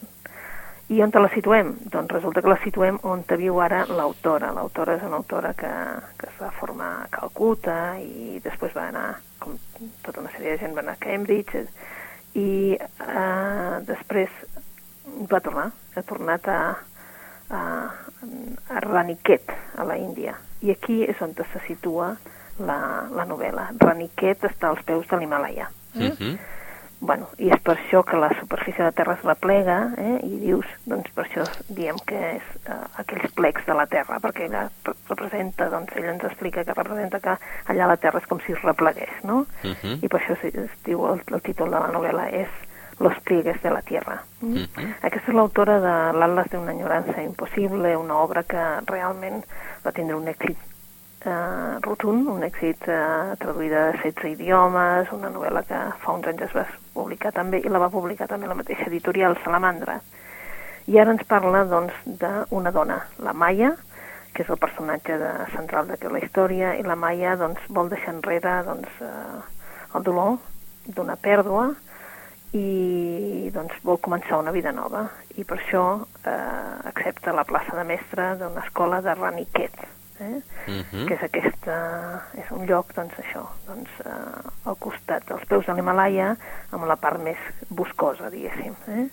I 0.88 1.00
on 1.02 1.11
te 1.11 1.18
la 1.18 1.29
situem? 1.35 1.72
Doncs 1.90 2.12
resulta 2.14 2.42
que 2.42 2.50
la 2.52 2.61
situem 2.62 3.00
on 3.02 3.24
te 3.26 3.35
viu 3.37 3.59
ara 3.59 3.81
l'autora. 3.90 4.52
L'autora 4.55 4.94
és 4.94 5.02
una 5.02 5.18
autora 5.18 5.50
que, 5.59 5.70
que 6.20 6.29
es 6.31 6.37
va 6.38 6.52
formar 6.61 6.90
a 7.00 7.09
Calcuta 7.11 7.96
i 7.98 8.38
després 8.44 8.76
va 8.76 8.85
anar, 8.92 9.09
com 9.42 9.57
tota 10.07 10.22
una 10.22 10.31
sèrie 10.31 10.52
de 10.55 10.61
gent, 10.62 10.76
va 10.76 10.85
anar 10.85 10.94
a 10.94 11.02
Cambridge 11.02 11.59
eh, 11.59 11.66
i 12.38 12.76
eh, 12.76 13.74
després 13.88 14.31
va 15.31 15.40
tornar, 15.40 15.70
ha 15.96 16.05
tornat 16.07 16.46
a, 16.52 16.61
a, 17.50 17.61
a 18.70 18.85
Raniquet, 18.87 19.50
a 19.76 19.87
la 19.88 19.96
Índia. 19.98 20.37
I 20.62 20.70
aquí 20.74 21.02
és 21.02 21.18
on 21.24 21.35
se 21.35 21.62
situa 21.66 22.12
la, 22.59 22.79
la 23.11 23.26
novel·la. 23.29 23.72
Raniquet 23.81 24.46
està 24.48 24.70
als 24.70 24.85
peus 24.87 25.09
de 25.11 25.18
l'Himalaya. 25.20 25.70
Eh? 26.00 26.37
Bueno, 26.98 27.26
i 27.37 27.50
és 27.52 27.61
per 27.61 27.74
això 27.76 28.00
que 28.09 28.16
la 28.16 28.30
superfície 28.40 28.78
de 28.80 28.85
la 28.88 28.92
Terra 28.96 29.14
es 29.18 29.22
replega, 29.22 29.90
eh? 30.00 30.14
i 30.24 30.38
dius, 30.40 30.64
doncs 30.88 31.11
per 31.12 31.26
això 31.26 31.44
diem 31.68 31.98
que 32.09 32.16
és 32.38 32.46
eh, 32.64 32.76
aquells 33.02 33.35
plecs 33.37 33.66
de 33.66 33.74
la 33.76 33.85
Terra, 33.87 34.16
perquè 34.18 34.46
ella 34.46 34.62
re- 34.87 34.94
representa, 35.11 35.68
doncs 35.68 35.92
ella 35.94 36.14
ens 36.14 36.24
explica 36.24 36.64
que 36.64 36.72
representa 36.72 37.20
que 37.20 37.35
allà 37.68 37.87
la 37.90 37.98
Terra 38.00 38.18
és 38.18 38.26
com 38.26 38.40
si 38.40 38.52
es 38.56 38.62
replegués, 38.64 39.12
no? 39.24 39.44
Mhm. 39.62 39.98
I 40.02 40.09
per 40.09 40.22
això 40.22 40.38
es, 40.40 40.54
es 40.54 40.70
diu, 40.88 41.04
el, 41.12 41.20
el 41.37 41.42
títol 41.42 41.68
de 41.70 41.78
la 41.78 41.92
novel·la 41.92 42.30
és 42.32 42.48
Los 42.98 43.12
pliegues 43.28 43.61
de 43.61 43.68
la 43.70 43.82
Tierra. 43.82 44.22
Mm? 44.40 44.54
Mhm. 44.56 44.94
Aquesta 45.04 45.28
és 45.30 45.37
l'autora 45.37 45.74
de 45.85 45.94
L'Atlas 46.16 46.48
d'una 46.48 46.72
enyorança 46.72 47.20
impossible, 47.22 47.94
una 47.94 48.16
obra 48.22 48.42
que 48.42 48.56
realment 48.88 49.44
va 49.85 49.92
tindre 49.92 50.16
un 50.16 50.26
èxit 50.32 50.56
eh, 51.27 51.79
rotund, 51.85 52.29
un 52.33 52.45
èxit 52.47 52.87
eh, 52.89 53.35
traduïda 53.43 53.89
a 53.89 53.97
16 53.99 54.31
idiomes, 54.37 55.11
una 55.12 55.31
novel·la 55.35 55.62
que 55.69 55.81
fa 56.03 56.15
uns 56.17 56.29
anys 56.31 56.47
es 56.47 56.55
va 56.57 56.65
publicar 56.95 57.33
també, 57.37 57.61
i 57.61 57.73
la 57.73 57.83
va 57.83 57.91
publicar 57.93 58.29
també 58.31 58.49
la 58.49 58.57
mateixa 58.59 58.87
editorial, 58.91 59.37
Salamandra. 59.45 59.99
I 60.87 61.01
ara 61.03 61.17
ens 61.17 61.27
parla, 61.27 61.65
doncs, 61.67 61.97
d'una 62.07 62.73
dona, 62.73 63.01
la 63.27 63.35
Maya, 63.35 63.73
que 64.33 64.45
és 64.45 64.53
el 64.53 64.61
personatge 64.62 65.19
de, 65.19 65.33
central 65.55 65.91
d'aquesta 65.91 66.23
història, 66.23 66.77
i 66.79 66.87
la 66.87 66.97
Maya, 66.97 67.35
doncs, 67.41 67.67
vol 67.69 67.91
deixar 67.91 68.15
enrere, 68.15 68.61
doncs, 68.69 69.03
eh, 69.03 69.43
el 69.97 70.07
dolor 70.07 70.39
d'una 70.87 71.17
pèrdua 71.19 71.71
i 72.55 73.51
doncs 73.53 73.75
vol 73.85 73.99
començar 74.03 74.39
una 74.39 74.53
vida 74.55 74.71
nova 74.73 75.03
i 75.35 75.45
per 75.45 75.59
això 75.59 75.83
eh, 76.23 76.37
accepta 76.93 77.35
la 77.35 77.45
plaça 77.49 77.75
de 77.77 77.85
mestre 77.89 78.37
d'una 78.39 78.62
escola 78.62 79.03
de 79.03 79.15
Raniquet 79.19 79.95
eh? 80.20 80.40
Mhm. 80.66 81.07
que 81.07 81.14
és 81.14 81.22
aquesta 81.22 81.76
és 82.38 82.50
un 82.50 82.66
lloc 82.66 82.94
doncs 82.94 83.14
això 83.22 83.44
doncs, 83.66 83.90
eh, 84.05 84.50
al 84.64 84.76
costat 84.79 85.26
dels 85.29 85.46
peus 85.48 85.66
de 85.66 85.74
l'Himalaya 85.74 86.35
amb 86.72 86.85
la 86.87 86.96
part 86.96 87.22
més 87.22 87.38
boscosa 87.68 88.31
diguéssim 88.31 88.76
eh? 88.88 89.09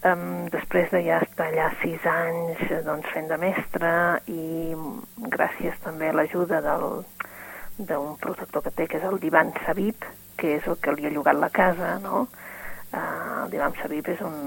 Um, 0.00 0.46
després 0.48 0.88
de 0.88 1.02
ja 1.04 1.18
estar 1.20 1.50
allà 1.50 1.66
sis 1.82 2.04
anys 2.08 2.60
eh, 2.70 2.78
doncs, 2.86 3.04
fent 3.12 3.26
de 3.28 3.36
mestre 3.36 3.90
i 4.32 4.72
gràcies 5.34 5.76
també 5.84 6.08
a 6.08 6.14
l'ajuda 6.16 6.62
d'un 6.64 8.14
protector 8.22 8.64
que 8.64 8.72
té, 8.72 8.86
que 8.88 8.96
és 8.96 9.04
el 9.04 9.20
Divan 9.20 9.52
Sabib, 9.66 10.06
que 10.40 10.54
és 10.56 10.68
el 10.72 10.78
que 10.80 10.94
li 10.96 11.04
ha 11.04 11.12
llogat 11.12 11.36
la 11.36 11.50
casa, 11.52 11.98
no? 12.00 12.22
Uh, 12.94 13.44
el 13.44 13.52
Divan 13.52 13.76
Sabib 13.82 14.08
és 14.08 14.24
un, 14.24 14.38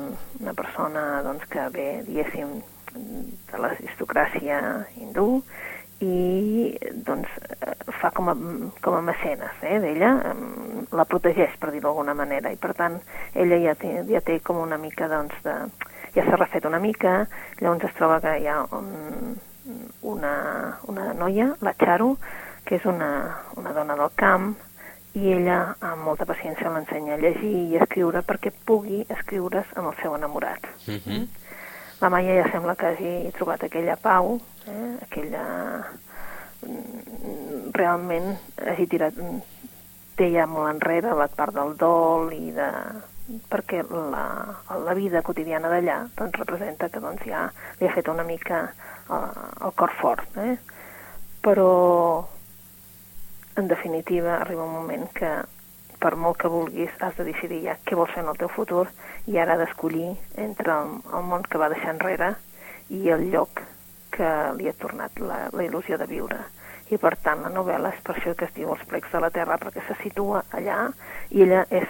una 0.41 0.55
persona 0.57 1.21
doncs, 1.21 1.45
que 1.53 1.67
ve, 1.77 1.87
diguéssim, 2.09 2.57
de 2.93 3.61
l'aristocràcia 3.61 4.59
hindú 4.99 5.43
i 6.03 6.77
doncs, 7.05 7.29
eh, 7.61 7.75
fa 7.99 8.11
com 8.11 8.29
a, 8.29 8.35
com 8.83 8.97
a 8.97 9.01
mecenes 9.05 9.61
eh, 9.61 9.79
d'ella, 9.79 10.11
la 10.91 11.05
protegeix, 11.07 11.55
per 11.59 11.71
dir-ho 11.71 11.87
d'alguna 11.87 12.15
manera, 12.17 12.51
i 12.51 12.59
per 12.59 12.73
tant 12.77 12.99
ella 13.33 13.59
ja 13.61 13.75
té, 13.79 13.93
ja 14.09 14.21
té 14.25 14.39
com 14.43 14.59
una 14.61 14.77
mica, 14.81 15.07
doncs, 15.11 15.37
de, 15.45 15.55
ja 16.17 16.25
s'ha 16.27 16.39
refet 16.39 16.67
una 16.69 16.81
mica, 16.83 17.23
llavors 17.61 17.87
es 17.87 17.95
troba 17.99 18.19
que 18.23 18.35
hi 18.41 18.49
ha 18.51 18.59
un, 18.75 19.37
una, 20.13 20.33
una 20.91 21.13
noia, 21.17 21.53
la 21.61 21.75
Charu, 21.79 22.13
que 22.67 22.77
és 22.79 22.85
una, 22.89 23.09
una 23.59 23.73
dona 23.75 23.97
del 23.99 24.11
camp, 24.19 24.53
i 25.13 25.29
ella 25.29 25.75
amb 25.85 26.07
molta 26.07 26.25
paciència 26.25 26.71
l'ensenya 26.73 27.15
a 27.15 27.21
llegir 27.21 27.53
i 27.53 27.77
a 27.77 27.83
escriure 27.85 28.23
perquè 28.25 28.49
pugui 28.65 29.03
escriure's 29.13 29.75
amb 29.77 29.91
el 29.91 29.97
seu 30.01 30.15
enamorat. 30.17 30.65
Mhm. 30.87 31.27
La 32.03 32.09
Maia 32.11 32.33
ja 32.41 32.49
sembla 32.51 32.75
que 32.75 32.89
hagi 32.91 33.11
trobat 33.31 33.63
aquella 33.63 33.95
pau, 33.95 34.35
eh? 34.67 34.89
aquella... 35.07 35.43
mm, 36.67 37.71
realment 37.73 38.35
hagi 38.59 38.85
tirat 38.91 39.15
té 40.17 40.27
ja 40.35 40.45
molt 40.49 40.69
enrere 40.69 41.15
la 41.17 41.29
part 41.31 41.55
del 41.55 41.73
dol 41.79 42.29
i 42.35 42.51
de 42.53 42.69
perquè 43.49 43.81
la, 43.87 44.25
la 44.83 44.93
vida 44.97 45.23
quotidiana 45.23 45.71
d'allà 45.71 45.97
doncs 46.17 46.41
representa 46.41 46.89
que 46.91 47.01
doncs 47.01 47.23
ja 47.25 47.47
li 47.79 47.87
ha 47.87 47.95
fet 47.95 48.11
una 48.11 48.25
mica 48.27 48.65
eh, 48.67 49.41
el 49.63 49.73
cor 49.79 49.95
fort 50.01 50.37
eh? 50.43 50.57
però 51.43 51.71
en 53.55 53.67
definitiva 53.71 54.41
arriba 54.41 54.67
un 54.67 54.75
moment 54.75 55.07
que 55.15 55.31
per 56.03 56.15
molt 56.19 56.37
que 56.41 56.51
vulguis 56.51 56.91
has 56.99 57.15
de 57.17 57.23
decidir 57.29 57.61
ja 57.63 57.77
què 57.85 57.95
vols 57.95 58.11
fer 58.11 58.23
en 58.25 58.31
el 58.33 58.39
teu 58.41 58.49
futur 58.51 58.87
i 59.31 59.37
ara 59.39 59.55
d'escollir 59.59 60.09
entre 60.43 60.73
el, 60.75 60.97
el 61.15 61.23
món 61.29 61.45
que 61.47 61.61
va 61.61 61.69
deixar 61.71 61.93
enrere 61.95 62.33
i 62.91 63.07
el 63.15 63.29
lloc 63.31 63.63
que 64.13 64.29
li 64.59 64.67
ha 64.69 64.75
tornat 64.77 65.17
la, 65.23 65.47
la 65.53 65.63
il·lusió 65.65 65.97
de 65.97 66.05
viure 66.11 66.41
i 66.91 66.99
per 67.01 67.15
tant 67.23 67.41
la 67.41 67.49
novel·la 67.49 67.93
és 67.95 68.01
per 68.05 68.17
això 68.17 68.35
que 68.37 68.45
es 68.45 68.53
diu 68.53 68.69
Els 68.75 68.83
plecs 68.91 69.11
de 69.15 69.21
la 69.23 69.31
terra 69.33 69.57
perquè 69.61 69.81
se 69.87 69.95
situa 70.03 70.43
allà 70.51 70.89
i 71.31 71.41
ella 71.47 71.63
és, 71.71 71.87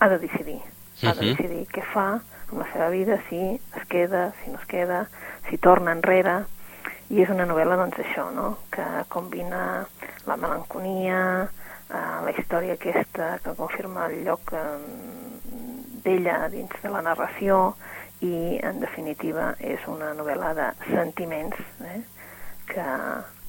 ha 0.00 0.08
de 0.12 0.18
decidir 0.26 0.58
ha 1.06 1.14
de 1.14 1.22
Mhm. 1.22 1.36
decidir 1.36 1.66
què 1.72 1.82
fa 1.94 2.08
amb 2.50 2.58
la 2.58 2.66
seva 2.72 2.88
vida, 2.90 3.16
si 3.28 3.38
es 3.78 3.86
queda, 3.88 4.32
si 4.42 4.50
no 4.50 4.58
es 4.58 4.66
queda, 4.66 5.06
si 5.48 5.56
torna 5.56 5.92
enrere 5.96 6.42
i 7.08 7.22
és 7.22 7.30
una 7.30 7.46
novel·la 7.46 7.76
doncs 7.78 7.96
això, 8.02 8.26
no? 8.34 8.58
que 8.70 8.84
combina 9.08 9.86
la 10.26 10.36
melanconia, 10.36 11.48
eh, 11.90 12.20
la 12.26 12.34
història 12.36 12.76
aquesta 12.78 13.32
que 13.44 13.54
confirma 13.58 14.06
el 14.10 14.22
lloc 14.28 14.52
eh, 14.54 14.64
d'ella 16.04 16.48
dins 16.52 16.76
de 16.82 16.92
la 16.94 17.02
narració 17.04 17.74
i 18.24 18.58
en 18.64 18.80
definitiva 18.80 19.54
és 19.58 19.84
una 19.88 20.12
novel·la 20.16 20.54
de 20.56 20.70
sentiments 20.90 21.60
eh? 21.88 22.00
que 22.70 22.86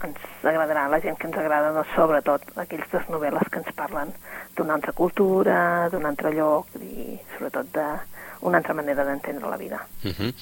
ens 0.09 0.47
agradarà 0.53 0.87
la 0.89 1.01
gent 1.03 1.17
que 1.19 1.27
ens 1.29 1.37
agrada, 1.37 1.73
doncs, 1.75 1.93
sobretot 1.95 2.47
aquells 2.63 2.89
dos 2.93 3.09
novel·les 3.13 3.51
que 3.51 3.61
ens 3.63 3.75
parlen 3.77 4.13
d'una 4.57 4.77
altra 4.77 4.95
cultura, 4.97 5.89
d'un 5.91 6.05
altre 6.09 6.33
lloc 6.35 6.73
i 6.81 7.19
sobretot 7.35 7.71
de, 7.75 7.87
una 8.41 8.57
altra 8.57 8.73
manera 8.73 9.03
d'entendre 9.05 9.49
la 9.49 9.57
vida. 9.57 9.79
Uh 10.03 10.09
-huh. 10.09 10.33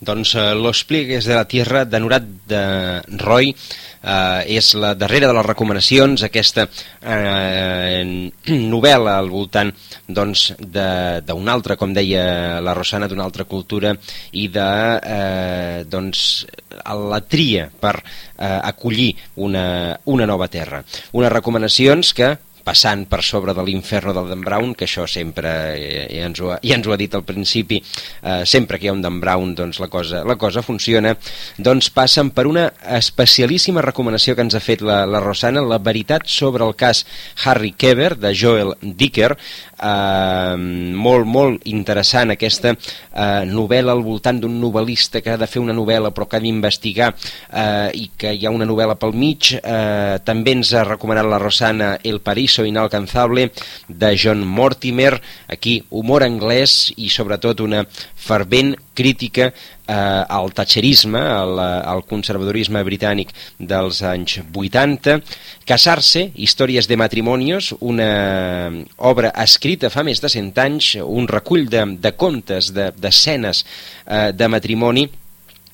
Doncs 0.00 0.34
uh, 0.34 0.54
Los 0.54 0.84
pliegues 0.84 1.24
de 1.24 1.34
la 1.34 1.46
tierra 1.46 1.84
de 1.84 2.00
Nurat 2.00 2.22
de 2.46 3.02
Roy 3.18 3.54
uh, 4.02 4.42
és 4.46 4.74
la 4.74 4.94
darrera 4.94 5.26
de 5.26 5.34
les 5.34 5.46
recomanacions, 5.46 6.22
aquesta 6.22 6.68
uh, 6.68 8.30
novel·la 8.46 9.18
al 9.18 9.28
voltant 9.28 9.72
d'una 10.06 10.32
doncs, 11.26 11.48
altra, 11.48 11.76
com 11.76 11.92
deia 11.92 12.60
la 12.60 12.74
Rosana, 12.74 13.08
d'una 13.08 13.24
altra 13.24 13.44
cultura 13.44 13.96
i 14.32 14.48
de 14.48 15.00
uh, 15.02 15.84
doncs, 15.88 16.46
la 17.10 17.20
tria 17.20 17.68
per 17.68 17.96
uh, 17.98 18.58
acollir 18.62 19.14
una, 19.36 19.98
una 20.04 20.26
nova 20.26 20.48
terra. 20.52 20.82
Unes 21.16 21.32
recomanacions 21.32 22.12
que 22.16 22.36
passant 22.68 23.06
per 23.08 23.22
sobre 23.24 23.54
de 23.56 23.64
l'inferno 23.64 24.12
del 24.12 24.28
Dan 24.28 24.42
Brown, 24.44 24.74
que 24.76 24.84
això 24.84 25.06
sempre, 25.08 25.50
eh, 25.78 26.04
ja, 26.12 26.26
ens 26.28 26.40
ho 26.42 26.52
ha, 26.52 26.58
ja 26.60 26.76
ens 26.76 26.88
ho 26.88 26.92
ha 26.92 26.98
dit 27.00 27.14
al 27.16 27.24
principi, 27.24 27.80
eh, 27.80 28.42
sempre 28.44 28.78
que 28.78 28.88
hi 28.88 28.90
ha 28.92 28.96
un 28.96 29.00
Dan 29.04 29.20
Brown 29.22 29.54
doncs 29.56 29.80
la 29.80 29.88
cosa, 29.88 30.20
la 30.28 30.36
cosa 30.36 30.62
funciona, 30.66 31.14
doncs 31.56 31.88
passen 31.94 32.32
per 32.36 32.46
una 32.50 32.66
especialíssima 32.98 33.84
recomanació 33.84 34.36
que 34.36 34.44
ens 34.44 34.58
ha 34.58 34.64
fet 34.64 34.84
la, 34.84 35.04
la 35.08 35.22
Rosana, 35.24 35.64
la 35.64 35.80
veritat 35.80 36.28
sobre 36.28 36.66
el 36.66 36.76
cas 36.76 37.06
Harry 37.44 37.72
Keber, 37.72 38.14
de 38.20 38.34
Joel 38.36 38.74
Dicker, 38.82 39.32
eh, 39.78 40.56
molt, 40.58 41.26
molt 41.26 41.66
interessant 41.70 42.34
aquesta 42.34 42.74
eh, 42.74 43.44
novel·la 43.48 43.94
al 43.94 44.02
voltant 44.06 44.40
d'un 44.42 44.58
novel·lista 44.60 45.22
que 45.22 45.34
ha 45.34 45.40
de 45.40 45.48
fer 45.50 45.62
una 45.62 45.76
novel·la 45.76 46.12
però 46.14 46.28
que 46.28 46.38
ha 46.38 46.44
d'investigar 46.44 47.12
eh, 47.14 47.90
i 47.94 48.10
que 48.18 48.34
hi 48.34 48.46
ha 48.46 48.54
una 48.54 48.68
novel·la 48.68 48.98
pel 49.00 49.14
mig, 49.16 49.52
eh, 49.58 50.18
també 50.24 50.56
ens 50.58 50.74
ha 50.74 50.84
recomanat 50.88 51.28
la 51.28 51.40
Rosana 51.42 51.94
El 52.02 52.20
Paraíso 52.20 52.66
Inalcanzable 52.66 53.50
de 53.88 54.12
John 54.18 54.44
Mortimer, 54.44 55.14
aquí 55.48 55.78
humor 55.90 56.26
anglès 56.26 56.92
i 56.96 57.10
sobretot 57.12 57.62
una 57.64 57.84
fervent 57.88 58.74
crítica 58.98 59.52
eh, 59.88 59.94
al 60.38 60.52
thatcherisme, 60.52 61.18
al, 61.18 61.58
al 61.58 62.04
conservadorisme 62.08 62.84
britànic 62.86 63.32
dels 63.58 64.02
anys 64.06 64.38
80. 64.52 65.18
Casar-se, 65.68 66.28
històries 66.36 66.88
de 66.88 66.96
matrimonios, 67.00 67.72
una 67.80 68.10
obra 68.96 69.32
escrita 69.44 69.90
fa 69.90 70.04
més 70.04 70.20
de 70.20 70.30
100 70.32 70.60
anys, 70.64 70.92
un 71.02 71.28
recull 71.28 71.68
de, 71.72 71.86
de 71.98 72.12
contes, 72.16 72.72
d'escenes 72.76 73.64
de, 73.64 73.72
eh, 74.06 74.28
de 74.36 74.52
matrimoni, 74.52 75.08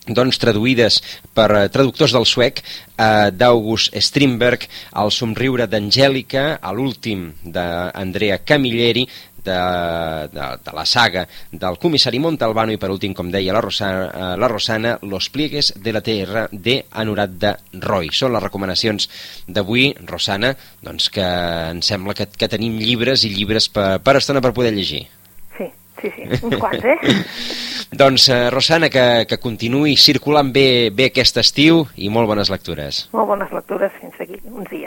doncs, 0.05 0.37
traduïdes 0.41 0.99
per 1.33 1.49
uh, 1.49 1.67
traductors 1.73 2.13
del 2.13 2.27
suec 2.29 2.61
uh, 2.61 3.31
d'August 3.33 3.95
Strindberg, 4.05 4.67
El 5.01 5.13
somriure 5.15 5.67
d'Angèlica, 5.71 6.59
a 6.61 6.73
l'últim 6.77 7.31
d'Andrea 7.45 8.39
Camilleri, 8.45 9.07
de, 9.45 9.59
de, 10.33 10.49
de 10.65 10.75
la 10.77 10.85
saga 10.89 11.27
del 11.53 11.79
comissari 11.83 12.21
Montalbano 12.23 12.75
i 12.75 12.81
per 12.81 12.91
últim, 12.95 13.15
com 13.17 13.31
deia 13.33 13.55
la 13.55 13.63
Rosana, 13.65 14.07
uh, 14.09 14.31
la 14.41 14.51
Rosana 14.51 14.97
Los 15.03 15.31
pliegues 15.31 15.73
de 15.77 15.93
la 15.93 16.03
terra 16.05 16.47
de 16.51 16.81
Anurat 16.91 17.31
de 17.31 17.55
Roy. 17.85 18.11
Són 18.13 18.35
les 18.35 18.45
recomanacions 18.45 19.09
d'avui, 19.47 19.93
Rosana, 20.09 20.55
doncs 20.85 21.11
que 21.15 21.27
em 21.71 21.83
sembla 21.85 22.17
que, 22.17 22.29
que 22.33 22.51
tenim 22.51 22.81
llibres 22.81 23.25
i 23.25 23.35
llibres 23.35 23.69
per, 23.73 23.99
per 24.05 24.19
estona 24.21 24.43
per 24.45 24.55
poder 24.57 24.75
llegir. 24.75 25.05
Sí, 25.59 25.71
sí, 26.01 26.11
sí, 26.17 26.29
uns 26.49 26.59
quants, 26.61 26.85
eh? 26.85 26.99
Doncs, 27.95 28.29
eh, 28.29 28.51
Rosana, 28.51 28.89
que, 28.91 29.25
que 29.31 29.39
continuï 29.39 29.95
circulant 30.01 30.51
bé, 30.55 30.91
bé 30.91 31.11
aquest 31.13 31.39
estiu 31.39 31.85
i 31.95 32.11
molt 32.11 32.27
bones 32.27 32.51
lectures. 32.51 33.05
Molt 33.15 33.31
bones 33.31 33.53
lectures 33.55 33.93
fins 34.01 34.19
aquí 34.25 34.41
uns 34.51 34.67
dies. 34.73 34.83